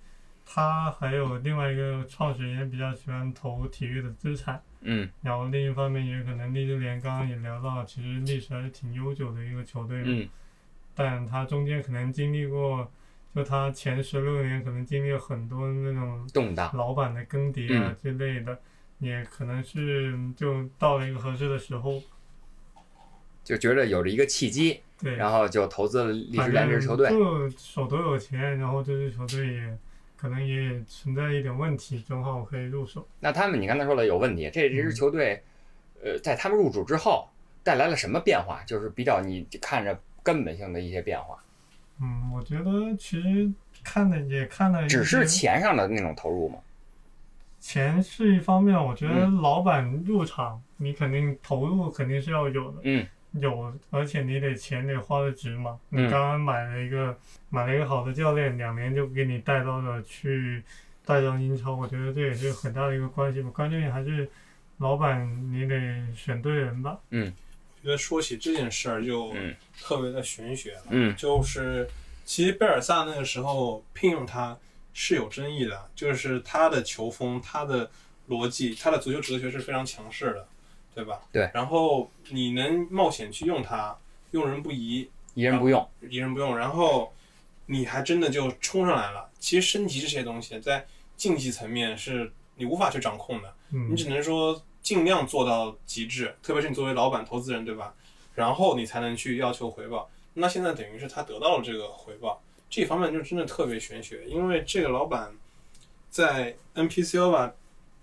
[0.53, 5.09] 他还有另外一个创始人也比较喜欢投体育的资产，嗯。
[5.23, 10.29] 然后另一方面也可能利兹联刚刚也聊到，其实历史还是挺悠久的一个球队嘛，嗯。
[10.93, 12.91] 但他中间可能经历过，
[13.33, 16.69] 就他前十六年可能经历了很多那种动荡。
[16.75, 18.59] 老板的更迭啊之类的，
[18.99, 22.03] 也可能是就到了一个合适的时候，
[23.45, 27.09] 就觉得有了一个契机，对，然后就投资了利兹反联这支球队。
[27.09, 29.79] 就手头有钱，然后这支球队也
[30.21, 33.09] 可能也存在一点问题，正好可以入手。
[33.21, 35.43] 那他们，你刚才说了有问题，这支球队，
[36.05, 37.27] 呃，在他们入主之后
[37.63, 38.63] 带来了什么变化？
[38.65, 41.43] 就是比较你看着根本性的一些变化，
[42.03, 43.51] 嗯，我觉得其实
[43.83, 46.59] 看的也看了只是钱上的那种投入吗？
[47.59, 55.79] 钱是一方面，我觉得嗯老板入场，你肯定投入肯定是要有的，嗯有，而且你得钱得花的值嘛。
[55.89, 57.17] 你嗯刚刚买了一个
[57.49, 60.63] 买了一个好的教练，两年就给你带到了去
[61.05, 63.51] 带上英超，我觉得这也是很大的一个关系吧。
[63.51, 64.29] 关键还是
[64.79, 66.99] 老板你得选对人吧。
[67.11, 67.33] 嗯
[67.83, 71.89] 觉得说起这件事儿就嗯特别的玄学了，嗯就是
[72.27, 74.55] 其实贝尔萨那个时候聘用他
[74.93, 77.91] 是有争议的，就是他的球风、他的
[78.29, 80.47] 逻辑、他的足球哲学是非常强势的，
[81.01, 81.21] 对吧？
[81.33, 83.97] 对然后你能冒险去用它，
[84.33, 87.13] 用人不疑，疑人不用，疑人不用，然后
[87.67, 89.29] 你还真的就冲上来了。
[89.39, 90.85] 其实升级这些东西在
[91.17, 97.95] 竞技层面是你无法去掌控的，嗯你只能说尽量做到极致，特别是你作为老板、投资人，对吧？
[98.35, 100.11] 然后你才能去要求回报。
[100.35, 105.33] 那现在等于是他得到了这个回报，这方面就真的特别玄学，因为这个老板
[106.09, 107.53] 在 NPCL 吧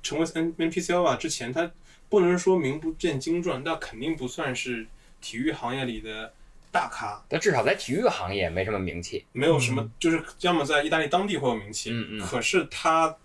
[0.03, 1.71] 成为 N NPCL 吧之前，他
[2.09, 4.87] 不能说名不见经传，那肯定不算是
[5.21, 6.33] 体育行业里的
[6.71, 7.23] 大咖。
[7.27, 9.25] 但至少在体育行业没什么名气。
[9.31, 13.15] 没有什么嗯，就是要么在意大利当地会有名气，嗯嗯可是他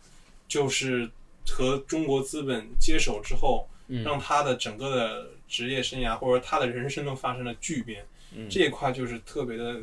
[0.49, 1.11] 就是
[1.49, 9.81] 和中国资本接手之后，嗯让他的整个的职业生涯或者他的人生都发生了巨变，嗯这一块就是特别的，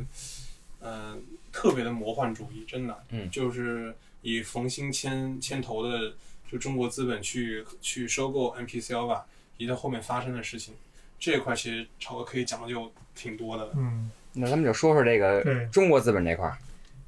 [0.80, 1.18] 呃，
[1.52, 6.14] 特别的魔幻主义，真的，嗯就是以冯鑫牵牵头的，
[6.52, 9.26] 就中国资本去去收购 NPCL 吧，
[9.58, 10.74] 以及它后面发生的事情，
[11.20, 13.74] 这一块其实超哥可以讲的就挺多的了。
[13.76, 16.58] 嗯，那咱们就说说这个对中国资本这块儿。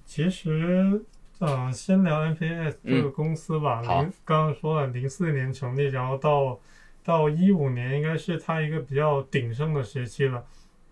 [0.06, 1.02] 其实，
[1.40, 3.82] 嗯、先聊 NPS 这个公司吧。
[3.82, 6.60] 嗯好零刚刚说了，零四年成立，然后到
[7.04, 10.46] 到一五年，应该是它一个比较鼎盛的时期了。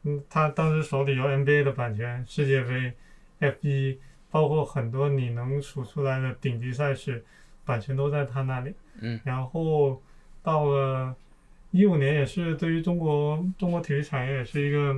[0.03, 2.93] 嗯，他当时手里有 NBA 的版权、世界杯、
[3.41, 3.97] F1，
[4.31, 7.23] 包括很多你能数出来的顶级赛事，
[7.69, 8.73] 版权都在他那里。
[8.99, 10.01] 嗯，然后
[10.41, 11.15] 到了
[11.69, 14.95] 一五年，也是对于中国中国体育产业也是一个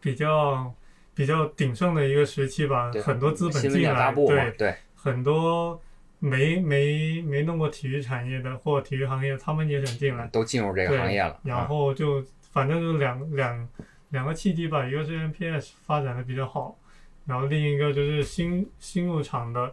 [0.00, 0.72] 比较
[1.14, 5.78] 比较鼎盛的一个时期吧，很多资本进来，对，，对，很多
[6.18, 11.38] 没没没弄过体育产业的或体育行业，他们也想进来，都进入这个行业了。
[11.44, 13.68] 然啊后就反正就两两
[14.08, 16.76] 两个契机吧，一个是 NPS 发展的比较好，
[17.26, 19.72] 然后另一个就是新新入场的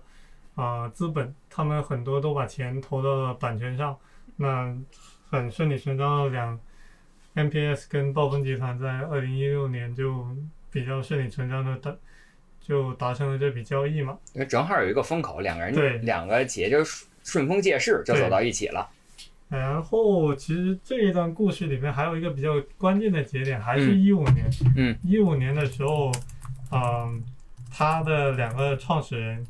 [0.61, 3.97] 啊、呃资本，他们很多都把钱投到了版权上，
[4.35, 4.77] 那
[5.27, 6.59] 很顺理成章的两
[7.33, 10.23] MPS 跟暴风集团在二零一六年就
[10.69, 11.95] 比较顺理成章的达
[12.61, 14.15] 就达成了这笔交易嘛。
[14.33, 18.87] 因为正好有一个风口，两个人对人两个企业就顺顺风借势就走到一起了。
[19.49, 24.49] 然后其实这一段故事里面还有一个比较关键的节点，还是嗯一五年。
[24.75, 26.11] 嗯，一五年的时候，
[26.71, 27.23] 嗯，
[27.71, 29.45] 他的两个创始人，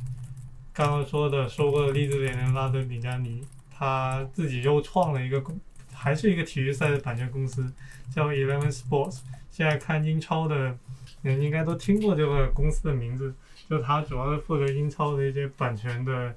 [0.82, 3.40] 刚刚说的收购了利兹联的拉德米加尼，
[3.70, 5.56] 他自己又创了一个公，
[5.94, 7.72] 还是一个体育赛的版权公司，
[8.12, 9.20] 叫 Eleven Sports。
[9.52, 10.76] 现在看英超的
[11.22, 13.32] 人应该都听过这个公司的名字，
[13.70, 16.34] 就他主要是负责英超的一些版权的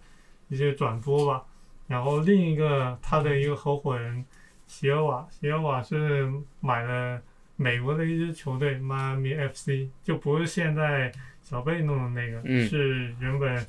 [0.51, 1.43] 一些转播吧。
[1.87, 4.23] 然后另一个他的一个合伙人
[4.67, 6.31] 席尔瓦，席尔瓦是
[6.61, 7.19] 买了
[7.57, 11.11] 美国的一支球队迈阿密 FC，就不是现在
[11.43, 13.67] 小贝弄的那个，嗯是原本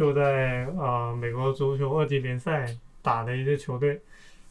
[0.00, 4.00] 就在呃美国足球二级联赛打的一支球队。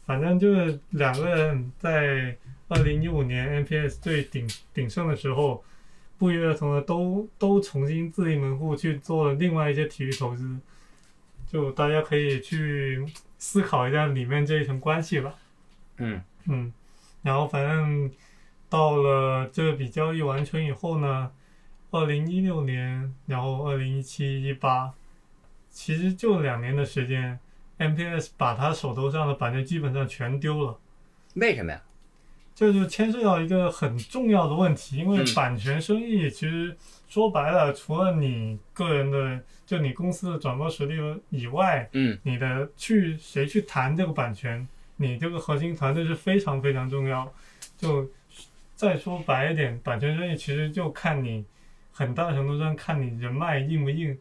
[0.05, 5.63] 反正就是两个人在二零一五年 NPS 最鼎鼎盛的时候，
[6.19, 10.59] 不约而同的都都重新自立门户去做了另外一些体育投资。
[11.47, 13.03] 就大家可以去
[13.39, 15.33] 思考一下里面这一层关系吧。
[15.97, 16.71] 嗯嗯，
[17.23, 18.11] 然后反正
[18.69, 21.31] 到了这笔交易完成以后呢，
[21.89, 24.93] 二零一六年，然后二零一七、一八，
[25.69, 27.39] 其实就两年的时间
[27.77, 30.77] ，MPS 把他手头上的版权基本上全丢了。
[31.35, 31.81] 为什么呀？
[32.55, 36.75] 这就牵涉到一个很重要的问题，因为嗯版权生意其实
[37.07, 40.95] 说白了，除了你个人的，就你公司的转播实力
[41.29, 47.31] 以外，嗯你的去谁去谈这个版权，你这个核心团队是非常非常重要。
[47.77, 48.05] 就
[48.75, 51.45] 再说白一点，版权生意其实就看你
[51.93, 54.17] 很大程度上看你人脉硬不硬。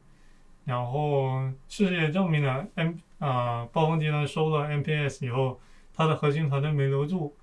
[0.69, 5.59] 然后事实也证明了，M 啊、暴风集团收了 MPS 以后，
[5.95, 7.35] 它的核心团队没留住，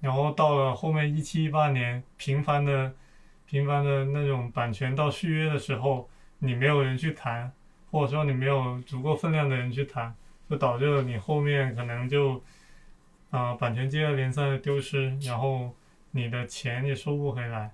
[0.00, 2.92] 然后到了后面一七一八年，频繁的
[3.46, 7.52] 频繁的那种版权到续约的时候，你没有人去谈，
[7.92, 10.12] 或者说你没有足够分量的人去谈，
[10.50, 12.42] 就导致了你后面可能就
[13.30, 15.72] 啊、版权接二连三的丢失，然后
[16.10, 17.70] 你的钱也收不回来，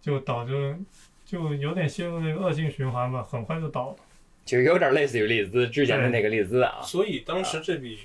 [0.00, 0.76] 就导致
[1.24, 3.96] 就有点陷入那个恶性循环吧，很快就倒了。
[4.46, 6.80] 就有点类似于利兹之前的那个利兹啊。
[6.82, 7.98] 所以当时这笔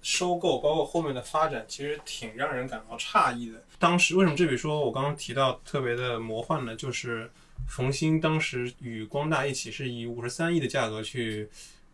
[0.00, 3.62] 收购，包括后面的发展，其实挺让人感到诧异的。
[3.78, 6.74] 当时为什么这笔说我刚刚提到特别的魔幻呢？
[6.74, 7.30] 就是
[7.66, 11.50] 冯鑫当时与光大一起是以五十三亿的价格去。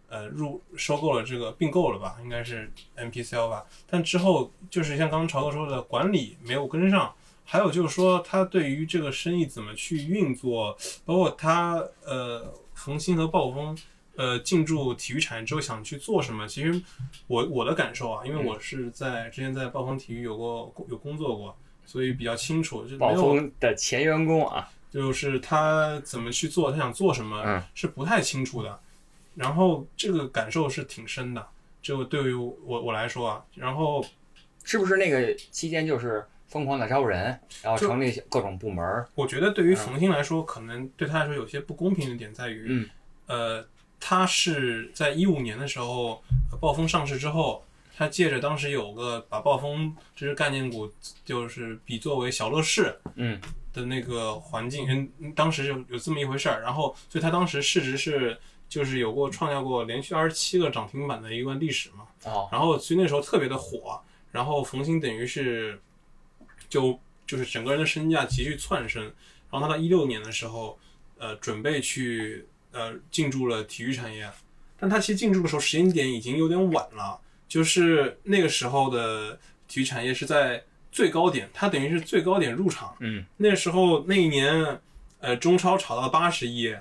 [0.07, 3.65] 呃，入收购了这个并购了吧，应该是 MPCL 吧。
[3.89, 7.13] 但之后就是像刚刚朝哥说的，管理没有跟上，
[7.43, 13.77] 还有就是说他对于这个生意怎么去运作，包括他呃恒星和暴风
[14.17, 16.81] 呃进驻体育产业之后想去做什么，其实
[17.27, 28.79] 我我的感受啊，因为我是在之前在暴风体育有过有工作过，所以比较清楚，就暴风的前员工啊，就是他怎么去做，他想做什么嗯是不太清楚的。
[29.35, 31.45] 然后这个感受是挺深的，
[31.83, 34.05] 就对于我我来说啊，然后
[34.63, 39.05] 是不是那个期间就是疯狂的招人，然后成立各种部门？
[39.17, 42.89] 我觉得对于冯鑫来说，可能对他来说有些不公平的点在于，嗯
[43.27, 43.67] 呃，
[44.07, 47.65] 他是在一五年的时候，呃暴风上市之后，
[47.97, 50.93] 他借着当时有个把暴风这只概念股
[51.25, 53.41] 就是比作为小乐视嗯。
[53.73, 58.39] 的那个环境，嗯，当时有有这么一回事儿，然后所以他当时市值是
[58.69, 62.47] 就是有过创下过连续二十七个涨停板的一段历史嘛，哦。
[62.53, 63.99] 然后所以那时候特别的火，
[64.31, 65.81] 然后冯鑫等于是
[66.69, 69.03] 就就是整个人的身价急剧窜升，
[69.51, 70.79] 然后他到一六年的时候，
[71.19, 74.31] 呃，准备去呃进驻了体育产业，
[74.79, 77.19] 但他其实进驻的时候时间点已经有点晚了，
[77.49, 80.63] 就是那个时候的体育产业是在
[80.93, 84.79] 最高点，他等于是最高点入场，嗯那时候那一年，
[85.21, 86.77] 呃，中超炒到八十亿，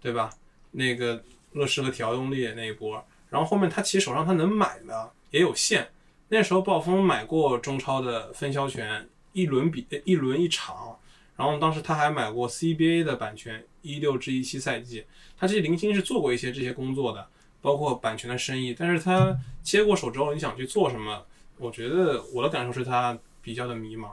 [0.00, 0.30] 对吧？
[0.70, 5.88] 那个乐视和体奥动力那一波，然后后面他其实手上他能买的也有限。
[6.28, 10.97] 那时候暴风买过中超的分销权，一轮比呃一轮一场，
[11.38, 17.28] 然后当时他还买过 CBA 的版权，一六至一七赛季，他其实零星是做过一些这些工作的，
[17.62, 18.74] 包括版权的生意。
[18.76, 21.24] 但是他接过手之后，你想去做什么？
[21.56, 24.10] 我觉得我的感受是他比较的迷茫。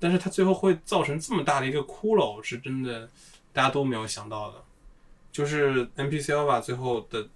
[0.00, 3.08] 但是他最后会造成这么大的一个窟窿，是真的
[3.52, 4.62] 大家都没有想到的。
[5.30, 7.28] 就是 NPC 吧，最后的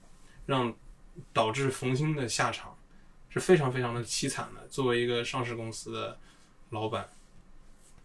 [0.47, 0.75] 让
[1.33, 2.77] 导致冯鑫的下场
[3.31, 4.67] 是非常非常的凄惨的。
[4.69, 6.19] 作为一个上市公司的
[6.71, 7.09] 老板，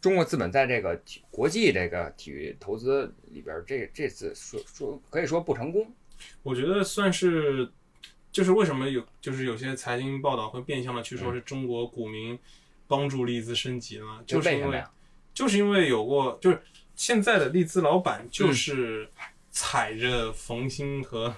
[0.03, 5.89] 中国资本在这个体国际这个体育投资里边儿，这这次说说可以说不成功。
[6.41, 7.71] 我觉得算是，
[8.29, 12.37] 就是为什么有就是有些财经报道会变相的去说是中国股民
[12.85, 14.21] 帮助利兹升级呢？
[14.27, 14.83] 就是因为？
[15.33, 16.61] 就是因为有过，就是
[16.97, 19.09] 现在的利兹老板就是
[19.51, 21.33] 踩着冯鑫和、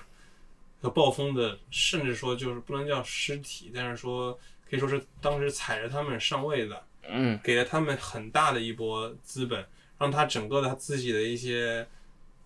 [0.82, 4.34] 和暴风的，甚至说就是不能叫尸体，但是说
[4.68, 7.40] 可以说是当时踩着他们上位的，嗯。
[7.44, 9.66] 给了他们很大的一波资本，
[9.98, 11.88] 让他整个的他自己的一些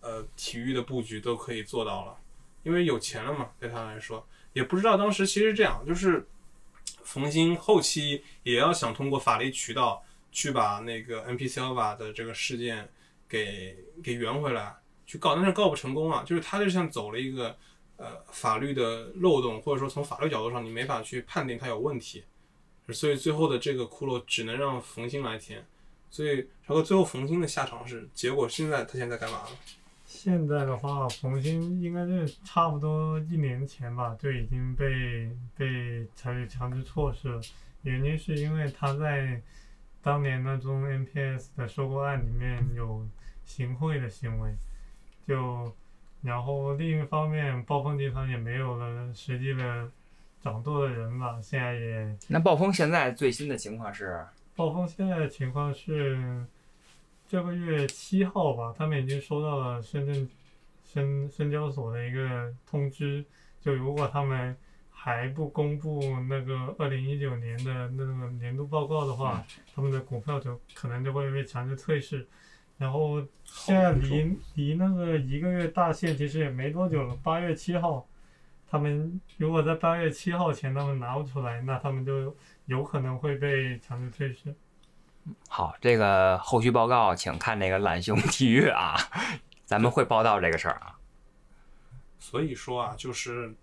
[0.01, 2.17] 呃体育的布局都可以做到了，
[2.63, 6.27] 因为有钱了嘛，对他来说，也不知道当时其实这样，就是
[7.03, 12.87] 冯鑫后期也要想通过法律渠道去把那个 NP Silva 的这个事件
[13.27, 17.57] 给给圆回来，去告，但是告不成功啊，就是他就像走了一个
[17.97, 22.23] 呃法律的漏洞，或者说从法律角度上你没法去判定他有问题。
[22.93, 25.63] 所以最后的这个窟窿只能让冯鑫来填。
[26.11, 29.49] 所以超哥最后冯鑫的下场是，结果现在他现在干嘛了？
[30.05, 37.39] 现在的话，冯鑫应该是差不多一年前吧，就已经被被采取强制措施了。
[37.83, 39.39] 原因是因为他在
[40.01, 43.07] 当年那宗 NPS 的收购案里面有
[43.45, 44.51] 行贿的行为，
[45.27, 45.71] 就
[46.23, 49.89] 然后另一方面，暴风集团也没有了实际的
[50.41, 54.25] 掌舵的人吧，现在也那暴风现在最新的情况是，
[54.55, 56.45] 暴风现在的情况是，
[57.27, 60.29] 这个月七号吧，他们已经收到了深圳
[60.83, 63.23] 深深交所的一个通知，
[63.61, 64.55] 就如果他们
[64.89, 72.27] 还不公布那个二零一九年的那个年度报告的话，他们的股票就可能就会被强制退市。
[72.77, 78.07] 然后现在离离那个一个月大限其实也没多久了，八月七号，
[78.69, 84.55] 他们如果在八月七号前他们拿不出来，那他们就有可能会被强制退市。
[85.47, 88.95] 好，这个后续报告请看那个懒熊体育啊，
[89.65, 90.95] 咱们会报道这个事儿啊。
[92.19, 93.53] 所以说啊，就是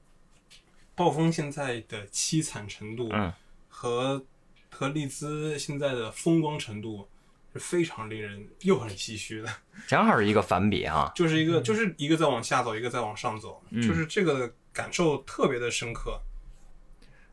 [0.94, 3.32] 暴风现在的凄惨程度嗯
[3.68, 4.24] 和、
[4.70, 7.08] 和利兹现在的风光程度
[7.52, 9.48] 是非常令人又很唏嘘的。
[9.86, 11.10] 正好是一个反比啊。
[11.14, 16.20] 就是一个就是一个在往下走，一个在往上走，嗯就是这个感受特别的深刻。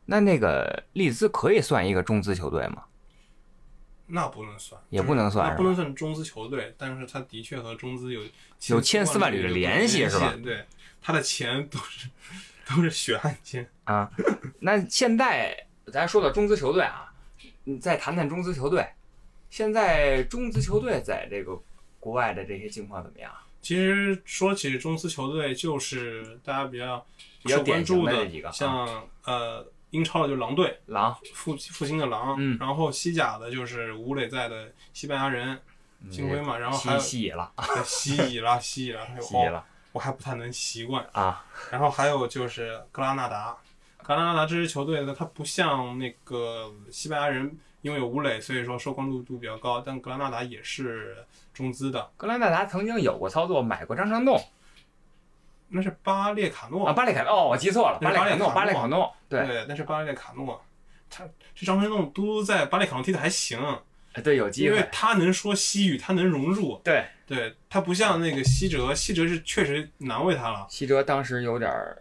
[0.06, 2.84] 那那个利兹可以算一个中资球队吗？
[4.06, 8.22] 那不能算，也不能算那不能算中资球队，但是他的确和中资有
[8.68, 10.34] 有千丝万缕的联系是吧？
[10.42, 10.64] 对，
[11.02, 12.08] 他的钱都是
[12.66, 13.68] 都是血汗钱。
[13.84, 14.10] 啊，
[14.60, 17.12] 那现在咱说到中资球队啊，
[17.64, 18.86] 你再谈谈中资球队。
[19.50, 21.58] 现在中资球队在这个
[22.00, 23.32] 国外的这些境况怎么样？
[23.62, 27.06] 其实说起中资球队，就是大家比较
[27.44, 35.56] 比较受关注典型的几个啊像呃英超的就是狼队，狼，复复兴的狼，嗯然后西甲的就是吴磊在的西班牙人
[36.10, 37.52] 金辉嘛，然后还有西乙了，
[37.84, 41.06] 西乙了，西乙了，还有 西了我还不太能习惯。
[41.12, 43.56] 啊，然后还有就是格拉纳达，
[44.02, 49.80] 格拉纳达这支球队呢，它不像那个西班牙人，因为有吴磊，所以说受关注度比较高。
[49.80, 51.24] 但格拉纳达也是
[51.54, 54.36] 中资的，格拉纳达曾经有过操作，买过张成栋
[55.74, 60.64] 那是巴列卡诺啊，巴列卡诺，哦，我记错了，巴列卡诺，巴巴列卡诺，对，对，那是巴列卡诺。
[61.10, 63.58] 他这张成栋都在巴列卡诺踢的还行，
[64.12, 66.80] 哎对，有机会因为，他能说西语，他能融入。
[66.84, 70.64] 对，对他不像那个西哲，西哲是确实难为他了。
[70.70, 72.00] 西哲当时有点儿，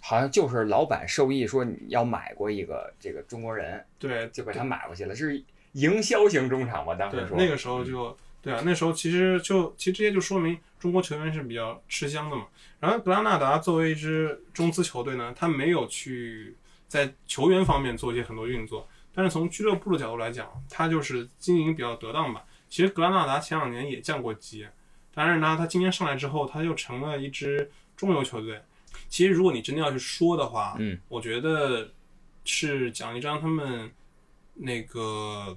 [0.00, 5.42] 好像就是老板授意说你要买过一个这个中国人，对，就给他买过去了，是
[5.72, 6.94] 营销型中场吧？
[6.94, 12.46] 当时那个时候就对啊，那时候其实就其实这些就说明中国球员是比较吃香的嘛。
[12.80, 16.56] 然后格拉纳达作为一支中资球队呢，他没有去
[16.86, 22.44] 在球员方面做一些很多运作，但是从俱乐部的角度来讲，他就是经营比较得当吧。
[22.68, 24.66] 其实格拉纳达前两年也降过级，
[25.14, 28.60] 但是呢，他今年上来之后，他就成了一支中游球队。
[29.08, 31.90] 其实如果你真的要去说的话，嗯，我觉得
[32.44, 33.90] 是蒋一章他们
[34.54, 35.56] 那个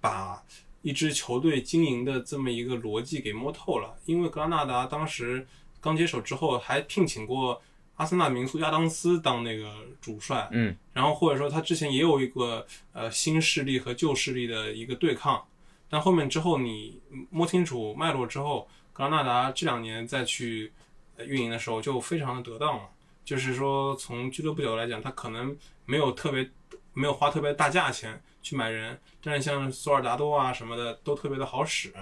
[0.00, 0.42] 把
[0.82, 3.96] 一支球队经营的这么一个逻辑给摸透了。
[4.04, 5.46] 因为格拉纳达当时
[5.82, 7.60] 刚接手之后，还聘请过
[7.96, 9.70] 阿森纳名宿亚当斯当那个
[10.00, 15.44] 主帅，嗯，然后或者说他之前也有一个呃新势力和旧势力的一个对抗，
[15.90, 20.72] 但后面之后你摸清楚脉络之后，格拉纳达这两年再去
[21.16, 22.88] 呃运营的时候就非常的得当了。
[23.24, 26.50] 就是说，从俱乐部角度来讲，他可能没有特别
[26.92, 31.92] 没有花特别大价钱去买人，但是像索尔达多啊什么的都特别的好使，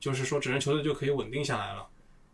[0.00, 1.86] 就是说整支球队就可以稳定下来了。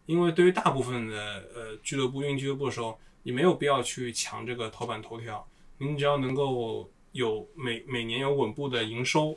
[0.07, 5.47] 因为对于大部分的呃俱乐部运营俱乐部的时候，你没有必要去抢这个头版头条，
[5.79, 9.37] 你只要能够有每每年有稳步的营收，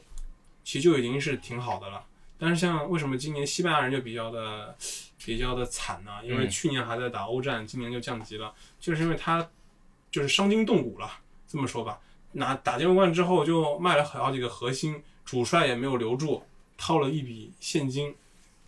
[0.63, 2.05] 其实就已经是挺好的了。
[2.37, 4.75] 但是像为什么今年西班牙人就比较的
[5.25, 6.11] 比较的惨呢？
[6.23, 9.49] 因为嗯去年还在打欧战，今年就降级了，就是因为他
[10.11, 11.09] 就是伤筋动骨了。
[11.47, 11.99] 这么说吧，
[12.33, 16.43] 拿打进欧冠之后就卖了好几个核心，主帅也没有留住，
[16.77, 18.13] 掏了一笔现金，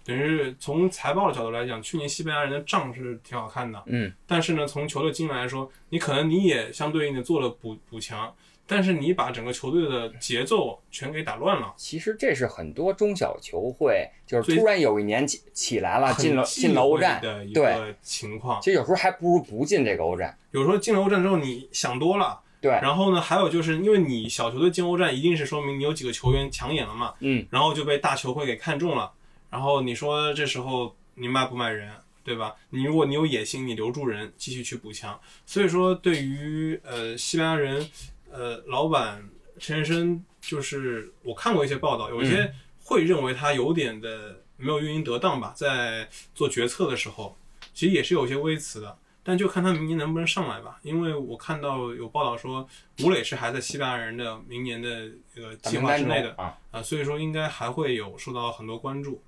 [0.10, 3.80] 等于是从财报的角度来讲，去年西班牙人的账是挺好看的。
[3.86, 8.34] 嗯，但是呢，从球队经营来说，你可能你也相对应的做了补补强，
[8.66, 11.72] 但是你把整个球队的节奏全给打乱了。
[11.78, 22.40] 其实这是很多中小球会，就是突然有一年起起来了，进了进了欧战，的一，个情况，其实有时候还不如不进这个欧战，有时候进了欧战之后，你想多了。
[22.62, 29.12] 对，然后呢，还有就是因为你小球队进欧战，一定是说明你有几个球员抢眼了嘛，嗯，然后就被大球会给看中了。
[29.50, 31.92] 然后你说这时候你卖不卖人，
[32.24, 32.56] 对吧？
[32.70, 35.20] 你如果你有野心，你留住人，继续去补强。
[35.46, 37.90] 所以说，对于呃西班牙人，
[38.32, 39.28] 呃老板
[39.58, 47.36] 陈先生，就是我看过一些报道，有一些会认为他有点的没有运营得当吧，在做决策的时候，
[47.74, 48.98] 其实也是有些微词的。
[49.22, 52.68] 但就看他明年能不能上来吧，因为我看到有报道说
[53.04, 59.22] 吴磊是还在西班牙人的明年的这个计划之内的啊，啊，所以说应该还会有受到很多关注。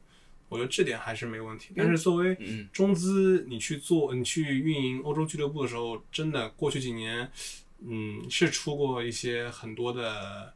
[0.51, 1.73] 我觉得这点还是没问题。
[1.77, 7.31] 但是作为嗯，中资，你去做你去运营欧洲俱乐部的时候，真的过去几年，
[7.79, 10.53] 嗯，是出过一些很多的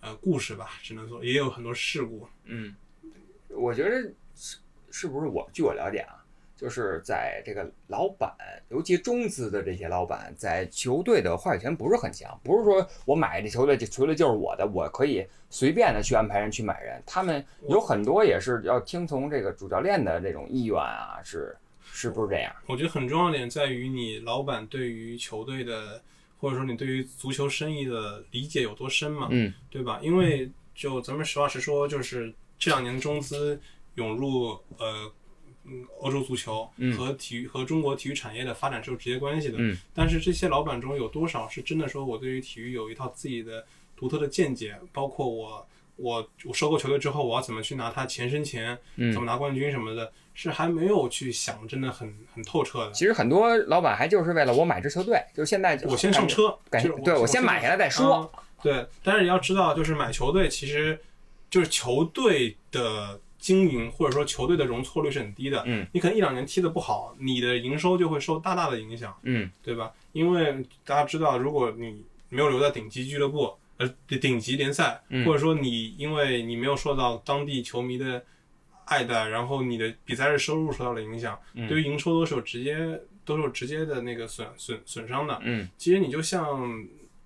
[0.00, 2.26] 呃故事吧，只能说也有很多事故。
[2.42, 2.74] 嗯，
[3.50, 4.02] 我觉得
[4.34, 4.58] 是
[4.90, 6.24] 是不是我据我了解啊，
[6.60, 8.30] 就是在这个老板，
[8.68, 17.02] 尤其中资的这些老板，在球队的话语权不是很强，不是说我买这球队，这球队就是我的，我可以随便的去安排人去买人。
[17.06, 22.54] 他们有很多也是要听从这个主教练的这种意愿啊，是是不是这样？
[22.66, 26.02] 我觉得很重要的点在于你老板对于球队的，
[26.40, 29.98] 或者说你对于足球生意的理解有多深嘛，嗯对吧？
[30.02, 33.58] 因为就咱们实话实说，就是这两年中资
[33.94, 35.10] 涌入呃。
[35.70, 39.54] 嗯，欧洲足球嗯和体育和中国体育产业的发展是有直接关系的。
[39.58, 43.64] 嗯，但是这些老板中有多少是真的说我对于体育有一套自己的
[43.96, 44.76] 独特的见解？
[44.92, 45.66] 包括我
[45.96, 52.92] 我我收购球队之后，我要怎么去拿它钱生钱，嗯怎么拿冠军什么的，是还没有去想真的很很透彻的。
[52.92, 56.58] 其实很多老板还就是为了我买支球队，就是现在我先上车，
[57.04, 58.30] 对我先买下来再说。
[58.34, 61.00] 嗯对，但是你要知道，就是买球队其实
[61.48, 65.62] 就是球队的经营或者说球队的容错率是很低的。
[65.66, 69.90] 嗯，你可能一两年踢得不好，你的营收就会受大大的影响，嗯对吧？
[70.12, 73.88] 因为大家知道，如果你没有留在顶级俱乐部，呃，
[74.20, 78.22] 顶级联赛，嗯或者说你因为你没有受到当地球迷的
[78.84, 85.38] 爱戴，然后你的比赛日收入受到了影响，嗯对于营收都是有直接都是有直接的那个损损损伤的。
[85.42, 86.70] 嗯其实你就像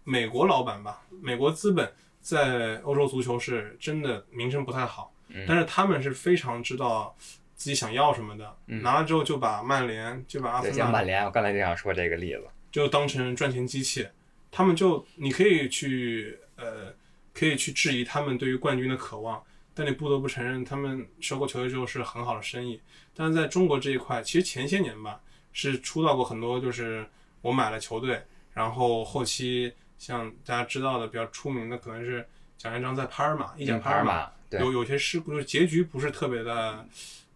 [0.04, 1.90] 美国老板吧，美国资本
[2.20, 5.13] 在欧洲足球是真的名声不太好，嗯
[5.46, 7.16] 但是他们是非常知道
[7.54, 8.82] 自己想要什么的，嗯。
[8.82, 12.44] 拿了之后就把曼联就把阿对，森纳像曼联，我刚才就想说这个例子。
[12.70, 14.06] 就当成赚钱机器，
[14.50, 16.92] 他们就你可以去呃，
[17.32, 19.40] 可以去质疑他们对于冠军的渴望，
[19.72, 22.80] 但你不得不承认，他们收购球队之后是很好的生意。
[23.14, 25.20] 但是在中国这一块，其实前些年吧，
[25.52, 27.06] 是出到过很多，就是
[27.42, 28.20] 我买了球队，
[28.52, 36.86] 然后后期像大家知道的比较出名的，可能是蒋元璋在帕尔马，意甲嗯帕尔马，有有些事故，就是结局不是特别的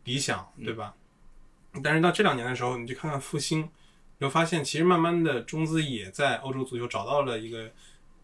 [0.05, 0.95] 理想，嗯对吧？
[1.83, 3.69] 但是到这两年的时候，你去看看复兴，
[4.19, 7.71] 你会发现其实慢慢的中资也在欧洲足球找到了一个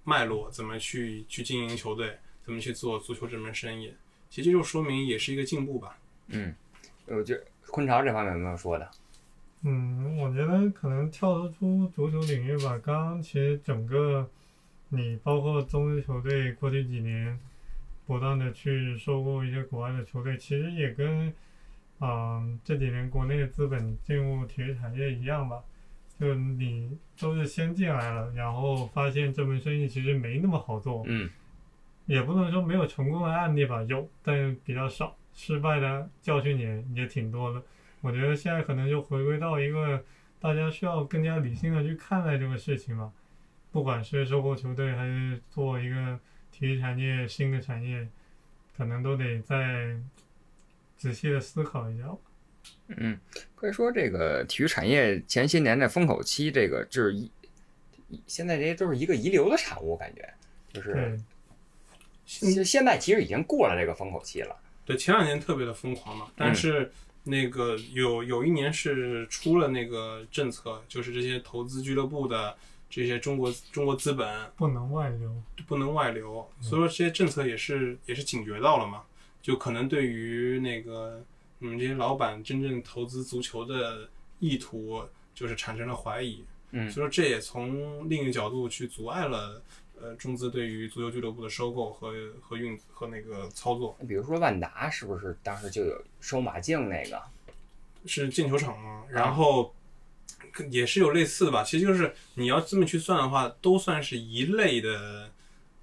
[0.05, 3.93] 脉络，怎么去去经营球队，怎么去做足球这门生意。
[4.31, 5.97] 其实这就说明也是一个进步吧。
[6.29, 6.55] 嗯，
[7.07, 8.91] 我觉得昆潮这方面有没有说的？
[9.63, 12.79] 嗯，我觉得可能跳脱出足球领域吧。
[12.85, 14.29] 刚刚其实整个
[14.89, 17.39] 你包括中资球队过去几年
[18.07, 21.33] 不断的去收购一些国外的球队，其实也跟
[22.01, 25.63] 嗯这几年国内的资本进入体育产业一样吧。
[26.21, 31.29] 就你都是先进来了，然后发现这门生意其实没那么好做，嗯
[32.07, 37.61] 也不能说没有成功的案例吧，有，但比较少，失败的教训也也挺多的。
[38.01, 40.05] 我觉得现在可能就回归到一个
[40.39, 43.11] 大家需要更加理性的去看待这个事情吧，
[43.73, 46.21] 不管是收购球队还是做一个
[46.57, 48.07] 体育产业新的产业，
[48.77, 49.97] 可能都得再
[50.97, 52.17] 仔细的思考一下吧。
[52.87, 53.19] 嗯，
[53.57, 57.29] 可以说这个体育产业前些年的风口期，这个就是一
[58.29, 60.33] 现在这些都是一个遗留的产物，感觉
[60.73, 61.19] 就是对，
[62.25, 64.57] 现现在其实已经过了这个风口期了。
[64.85, 66.93] 对，前两年特别的疯狂嘛，但是
[67.25, 72.57] 那个有有一年是出了那个政策，就是这些投资俱乐部的
[72.95, 75.43] 这些中国中国资本不能外流。
[75.67, 79.03] 不能外流，所以说这些政策也是也是警觉到了嘛，
[79.41, 81.25] 就可能对于那个
[81.59, 84.07] 你们这些老板真正投资足球的
[84.41, 85.03] 意图，
[85.35, 89.63] 就是产生了怀疑，嗯所以说这也从另一个角度去阻碍了
[89.99, 97.21] 呃中资对于足球俱乐部的收购和和运和那个操作，比如说万达是不是当时就有收马竞那个？
[98.05, 99.75] 是进球场嘛，然后。
[100.71, 105.31] 也是有类似的吧，其实就是你要这么去算的话，都算是一类的，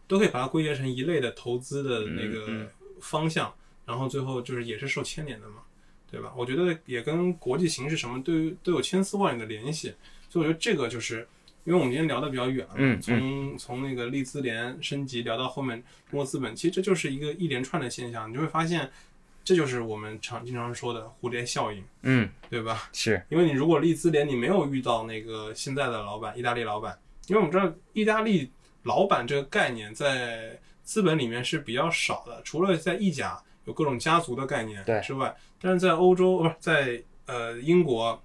[0.07, 2.69] 都可以把它归结成一类的投资的那嗯个嗯。
[3.01, 3.51] 方向，
[3.83, 5.63] 然后最后就是也是受牵连的嘛，
[6.11, 6.31] 对吧？
[6.37, 9.91] 我觉得也跟国际形势什么都有都有千丝万缕的联系，
[10.29, 11.27] 所以我觉得这个就是，
[11.63, 15.81] 因为我们今天聊的比较远了从从那个利兹联升级聊到后面
[16.11, 18.91] 中国资本，其实这就是一个一连串的现象，你就会发现，
[19.43, 22.89] 这就是我们常经常说的蝴蝶效应，嗯，对吧？
[22.93, 28.51] 是，因为你如果利兹联你没有遇到那个现在的老板，意大利老板，因为我们知道意大利
[28.83, 38.21] 老板这个概念在资本里面是比较少的，除了在意甲有各种家族的概念之外，但是在欧洲不是在呃英国，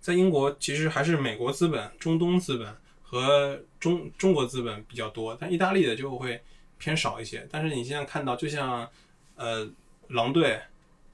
[0.00, 6.40] 在英国其实还是美国资本、中东资本和中中国资本比较多，但意大利的就会
[6.78, 7.46] 偏少一些。
[7.50, 8.88] 但是你现在看到，就像
[9.36, 9.68] 呃
[10.08, 10.60] 狼队，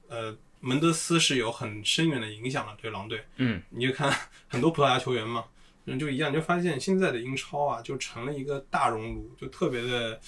[0.07, 3.23] 呃门德斯是有很深远的影响的，对狼队。
[3.37, 4.11] 嗯，你就看
[4.47, 5.45] 很多葡萄牙球员嘛，
[5.85, 10.19] 嗯，就一样，你就发现现在的英超啊，就成了一个大熔炉，就特别的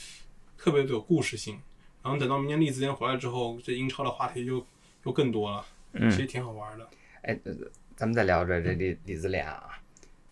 [0.58, 1.60] 特别的有故事性。
[2.02, 4.66] 然后等到明年利兹联回来之后，这英超的话题就
[5.06, 6.90] 就更多了，嗯其实挺好玩的。
[7.22, 7.54] 哎，呃
[7.96, 9.80] 咱们再聊着这利利兹联啊，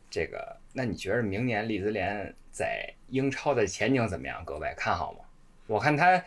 [0.10, 4.44] 这个，那你觉得明年利兹联在英超的前景怎么样？
[4.44, 5.20] 各位看好吗？
[5.68, 6.22] 我看他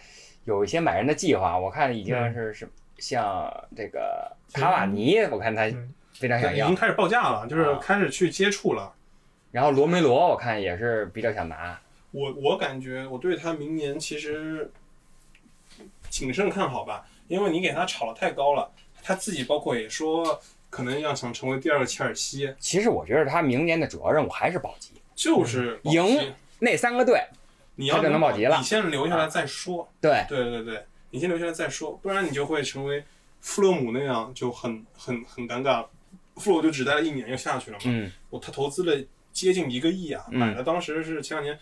[0.45, 2.69] 有一些买人的计划，我看已经是是
[2.99, 5.63] 像这个卡瓦尼，我看他
[6.15, 7.79] 非常想要已经，开始报价了，就是啊。
[7.83, 8.93] 开始去接触了。
[9.51, 11.81] 然后罗梅罗我看也是比较想拿，
[12.11, 14.71] 我我感觉我对他明年其实
[16.11, 18.71] 谨慎看好吧，因为你给他炒的太高了，
[19.03, 20.41] 他自己包括也说
[20.71, 27.25] 可能要想成为第二个切尔西，其实我觉得他明年的主要任务还是保级，就是赢那三个队，
[27.77, 29.89] 你要能保级了你先留下来再说。
[30.01, 33.05] 对，对对对，你先留下来再说，不然你就会成为
[33.41, 35.85] 富勒姆那样就很很很尴尬。
[36.37, 41.59] 富勒姆就只待了一年就下去了嘛，嗯我他投资了接近一个亿啊，嗯买了当时是前两年，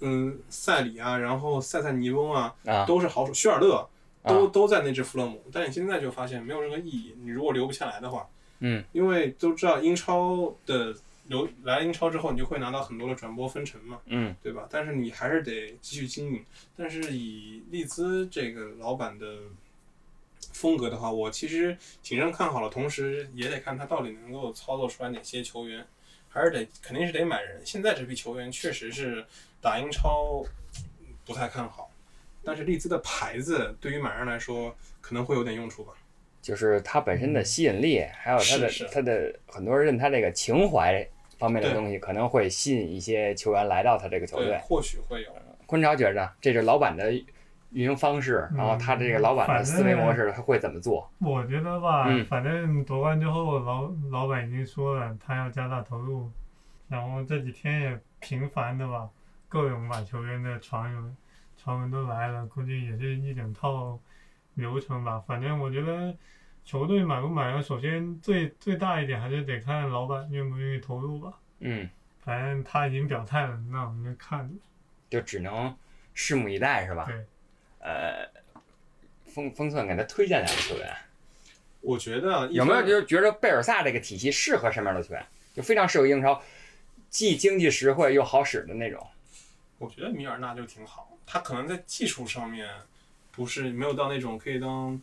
[0.00, 3.88] 嗯，塞里啊，然后塞塞尼翁啊，啊，都是好手，薛尔勒
[4.22, 7.14] 都、啊都在那支富勒姆，但你现在就发现没有任何意义。
[7.22, 10.94] 你如果留不下来的话，嗯，因为都知道英超的
[11.30, 14.68] 留来英超之后，你就会拿到很多的转播分成嘛，嗯对吧？
[14.70, 16.44] 但是你还是得继续经营。
[16.76, 19.38] 但是以利兹这个老板的
[20.52, 25.86] 风格的话，我其实谨慎看好了，同时也得看他到底能够操作出来哪些球员。
[26.32, 27.60] 还是得肯定是得买人。
[27.66, 29.26] 现在这批球员确实是
[29.60, 30.44] 打英超
[31.24, 31.90] 不太看好，
[32.44, 35.92] 但是利兹的牌子对于买人来说可能会有点用处吧。
[36.40, 41.04] 就是他本身的吸引力，还有他的是是它的很多人认他这个情怀
[41.40, 44.56] 方面的东西，可能会吸引一些球员来到他这个球，队。
[44.62, 45.30] 或许会有。
[45.66, 47.12] 昆超觉着这是老板的
[47.70, 51.08] 运营方式，嗯然后他这个老板的思维模式他会怎么做？
[51.20, 56.28] 我觉得吧，嗯反正夺冠之后，老老板已经说了，他要加大投入，
[56.88, 59.08] 然后这几天也频繁的吧，
[59.48, 61.16] 各种把球员的传闻
[61.56, 63.96] 传闻都来了，估计也是一整套
[64.54, 65.22] 流程吧。
[65.24, 66.12] 反正我觉得
[66.70, 71.32] 球队买不买呢，首先最最大一点还是得看老板愿不愿意投入吧。
[71.58, 71.90] 嗯，
[72.24, 74.54] 反正他已经表态了，那我们就看着。
[75.10, 75.76] 就只能
[76.14, 77.06] 拭目以待，是吧？
[77.06, 77.24] 对，
[77.80, 78.24] 呃，
[79.26, 80.96] 封封寸给他推荐两个球员，
[81.80, 85.26] 我觉得有没有方就是觉得贝尔萨这个体系适合什么样的球员？
[85.52, 86.40] 就非常适合英超，
[87.08, 89.04] 既经济实惠又好使的那种。
[89.78, 92.70] 我觉得米尔纳就挺好，他可能在技术上面
[93.32, 95.00] 不是没有到那种可以当，呃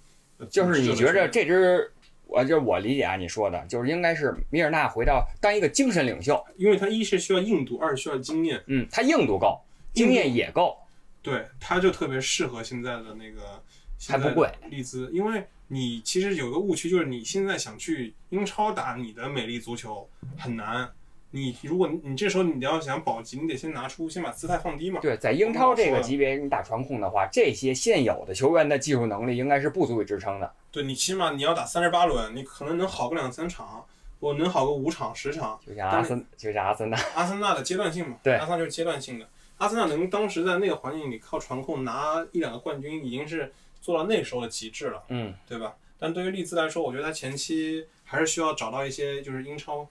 [0.49, 1.91] 就是你觉着这支，
[2.25, 9.59] 我就是我理解啊，你说的就是应该是米尔纳回到当一个精神领袖，因为他一是需要硬度，二是需要经验，嗯，他硬度够，
[9.93, 10.77] 经验也够，
[11.21, 13.61] 对，他就特别适合现在的那个
[14.07, 20.07] 还不贵利兹，因为你其实有个误区，就是你现在想去英超打你的美丽足球
[20.37, 20.89] 很难。
[21.31, 24.99] 你如果你这时候你要想保级，你得先拿出先把姿态放低嘛。
[25.01, 30.51] 对，在英超这个级别你打传控的话，这些现有的球员的技术能力应该是不足以支撑的。
[30.71, 33.85] 对你起码你要打三十八轮，你可能能好个两三场，
[34.19, 35.59] 我能好个五场十场。
[35.65, 39.27] 就像阿森，就像阿森纳，阿森纳的阶段性嘛， 对阿森纳就是阶段性的。
[39.57, 43.51] 阿森纳能当时在那个环境里靠传控拿一两个冠军，已经是
[43.81, 45.03] 做到那时候的极致了。
[45.09, 45.75] 嗯，对吧？
[45.99, 49.87] 但对于利兹来说，我觉得他前期还是需要找到一些就是英超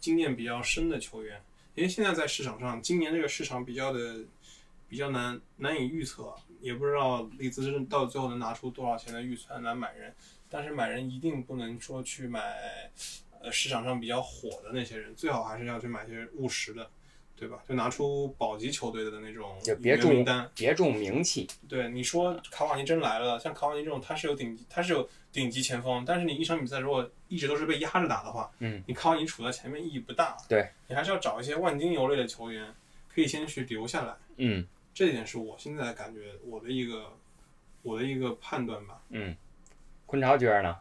[0.00, 1.40] 经验比较深的球员，
[1.74, 4.16] 因为现在在市场上，今年这个市场比较的
[4.88, 10.12] 比较难难以预测，也不知道利兹真到最后能拿出多少钱的预算来买人，
[10.48, 12.90] 但是买人一定不能说去买
[13.40, 16.90] 呃市场上比较火的那些人，最好还是要去买些务实的。
[17.40, 17.58] 对吧？
[17.66, 30.36] 就拿出保级球队的那种就别重名名单，别重名气，对你说卡瓦尼真来了，像卡瓦尼这种，他是有顶级，他是有顶级前锋，但是你一场比赛如果一直都是被压着打的话，嗯，你卡瓦尼处在前面意义不大。
[30.46, 32.66] 对，你还是要找一些万金油类的球员，
[33.08, 34.14] 可以先去留下来。
[34.36, 37.12] 嗯这一点是我现在感觉我的一个
[37.82, 39.00] 我的一个判断吧。
[39.08, 39.34] 嗯。
[40.04, 40.76] 昆超觉得呢？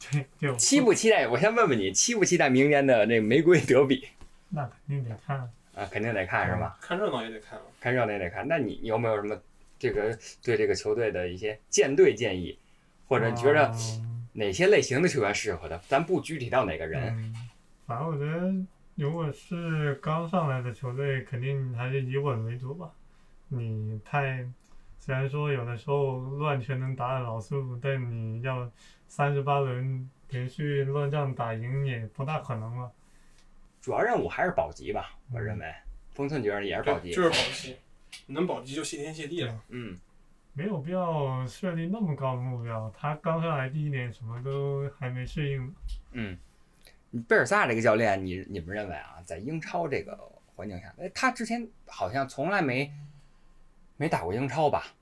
[0.12, 1.28] 对，就期不期待？
[1.28, 4.08] 我先问问你，期不期待明年的这玫瑰德比
[4.54, 5.38] 那肯定得看。
[5.74, 5.84] 啊？
[5.90, 6.78] 肯定得看是吧？
[6.80, 7.64] 看热闹也得看了。
[7.80, 8.46] 看热闹也得看。
[8.46, 9.36] 那你有没有什么
[9.76, 12.56] 这个对这个球队的一些建队建议，
[13.08, 15.76] 或者觉着嗯哪些类型的球员适合他？
[15.88, 17.34] 咱不具体到哪个人，嗯，
[17.86, 18.54] 反正我觉得，
[18.94, 22.88] 如果是刚上来的球队，肯定还是以稳为主吧。
[23.48, 24.46] 你太，
[25.00, 28.70] 虽然说有的时候乱拳能打得老输，但你要
[29.08, 32.92] 三十八轮连续乱仗打赢也不大可能了。
[33.84, 35.74] 主要任务还是保级吧，我认为。
[36.14, 37.76] 封存觉得也是保级，就是保级，
[38.28, 39.60] 能保级就谢天谢地了。
[39.68, 39.94] 嗯，
[40.54, 42.90] 没有必要设立那么高的目标。
[42.96, 45.72] 他刚上来第一年什么都还没适应呢。
[46.12, 46.38] 嗯，
[47.28, 50.18] 贝尔萨这个教练，你你们认为啊，在英超这个
[50.56, 52.90] 环境下，哎，他之前好像从来没
[53.98, 54.94] 没打过英超吧？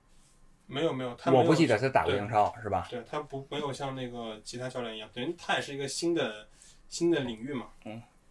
[0.66, 2.89] 没有没有，他没有我不记得他打过英超，是吧？
[2.91, 6.49] 对他不没有像那个其他教练一样，等于他也是一个新的
[6.89, 7.68] 新的领域嘛。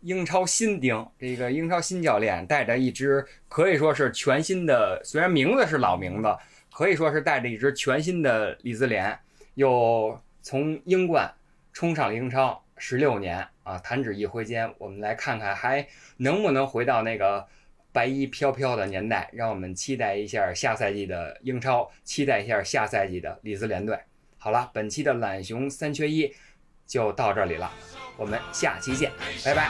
[0.01, 6.35] 英超新丁，这个英超新教练带着一支可以说是全新的，虽然名字是老名字，
[6.73, 9.17] 可以说是带着一支全新的利兹联，
[9.53, 11.31] 又从英冠
[11.71, 13.77] 冲上了英超十六年啊！
[13.77, 15.87] 弹指一挥间，我们来看看还
[16.17, 17.47] 能不能回到那个
[17.91, 23.99] 白衣飘飘的年代，让我们期待一下下赛季的英超，期待一下下赛季的利兹联队。
[24.37, 26.33] 好了，本期的懒熊三缺一
[26.87, 27.71] 就到这里了，
[28.21, 29.11] 我们下期见，
[29.43, 29.67] 拜拜。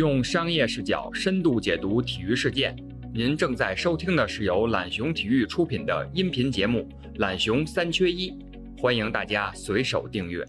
[0.00, 2.74] 用商业视角深度解读体育事件。
[3.12, 6.88] 您正在收听的是由懒熊体育出品的音频节目
[7.18, 8.30] 《懒熊三缺一》，
[8.80, 10.42] 欢迎大家随手订阅。